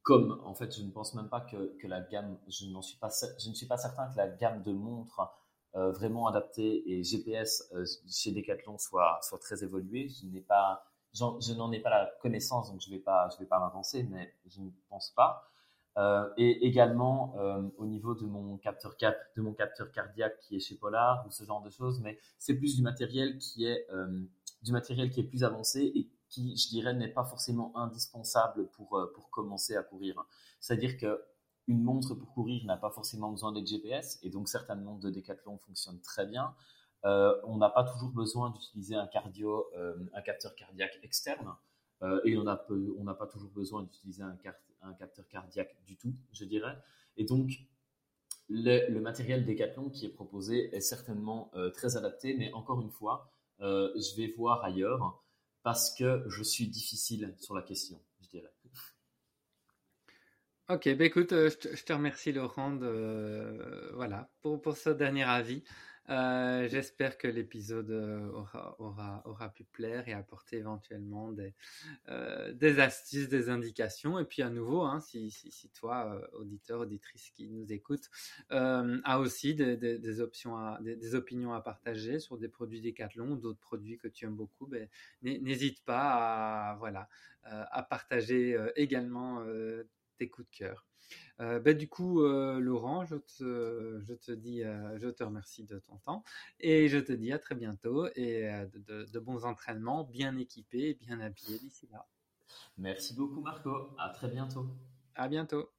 [0.02, 3.08] comme en fait, je ne pense même pas que, que la gamme, je, suis pas,
[3.38, 5.20] je ne suis pas certain que la gamme de montres
[5.74, 7.72] vraiment adaptée et GPS
[8.06, 10.08] chez Decathlon soit, soit très évoluée.
[10.08, 13.02] Je n'ai pas, je n'en ai pas la connaissance, donc je ne vais
[13.38, 15.51] vais pas m'avancer, mais je ne pense pas.
[15.98, 21.30] Euh, et également euh, au niveau de mon capteur cardiaque qui est chez Polar ou
[21.30, 24.22] ce genre de choses, mais c'est plus du matériel qui est euh,
[24.62, 28.98] du matériel qui est plus avancé et qui, je dirais, n'est pas forcément indispensable pour
[29.14, 30.24] pour commencer à courir.
[30.60, 31.22] C'est-à-dire que
[31.68, 35.10] une montre pour courir n'a pas forcément besoin d'être GPS et donc certaines montres de
[35.10, 36.54] Decathlon fonctionnent très bien.
[37.04, 39.66] on n'a pas toujours besoin d'utiliser un cardio,
[40.14, 41.54] un capteur cardiaque externe.
[42.24, 44.36] Et on n'a pas toujours besoin d'utiliser un,
[44.98, 46.76] capteur cardiaque du tout, je dirais.
[47.16, 47.50] Et donc,
[48.48, 53.32] le, matériel Decathlon qui est proposé est certainement euh, très adapté, mais encore une fois,
[53.60, 55.22] euh, je vais voir ailleurs
[55.62, 58.52] parce que je suis difficile sur la question, je dirais.
[60.68, 62.76] Ok, bah écoute, je te, remercie Laurent
[63.94, 65.62] voilà, pour, pour ce dernier avis.
[66.08, 71.54] Euh, j'espère que l'épisode euh, aura, aura, aura, pu plaire et apporter éventuellement des,
[72.08, 74.18] euh, des astuces, des indications.
[74.18, 78.10] Et puis à nouveau, hein, si, si, si, toi, auditeur, auditrice qui nous écoute,
[78.50, 83.98] a aussi des, des, options des, opinions à partager sur des produits Decathlon d'autres produits
[83.98, 84.88] que tu aimes beaucoup, ben,
[85.22, 87.08] n'hésite pas à, voilà,
[87.44, 89.44] à partager également
[90.16, 90.86] tes coups de cœur.
[91.40, 95.64] Euh, bah, du coup, euh, Laurent, je te, je te dis, euh, je te remercie
[95.64, 96.24] de ton temps
[96.60, 100.94] et je te dis à très bientôt et de, de, bons entraînements, bien équipés et
[100.94, 102.06] bien habillés d'ici là.
[102.78, 103.94] Merci beaucoup, Marco.
[103.98, 104.66] À très bientôt.
[105.14, 105.70] À bientôt.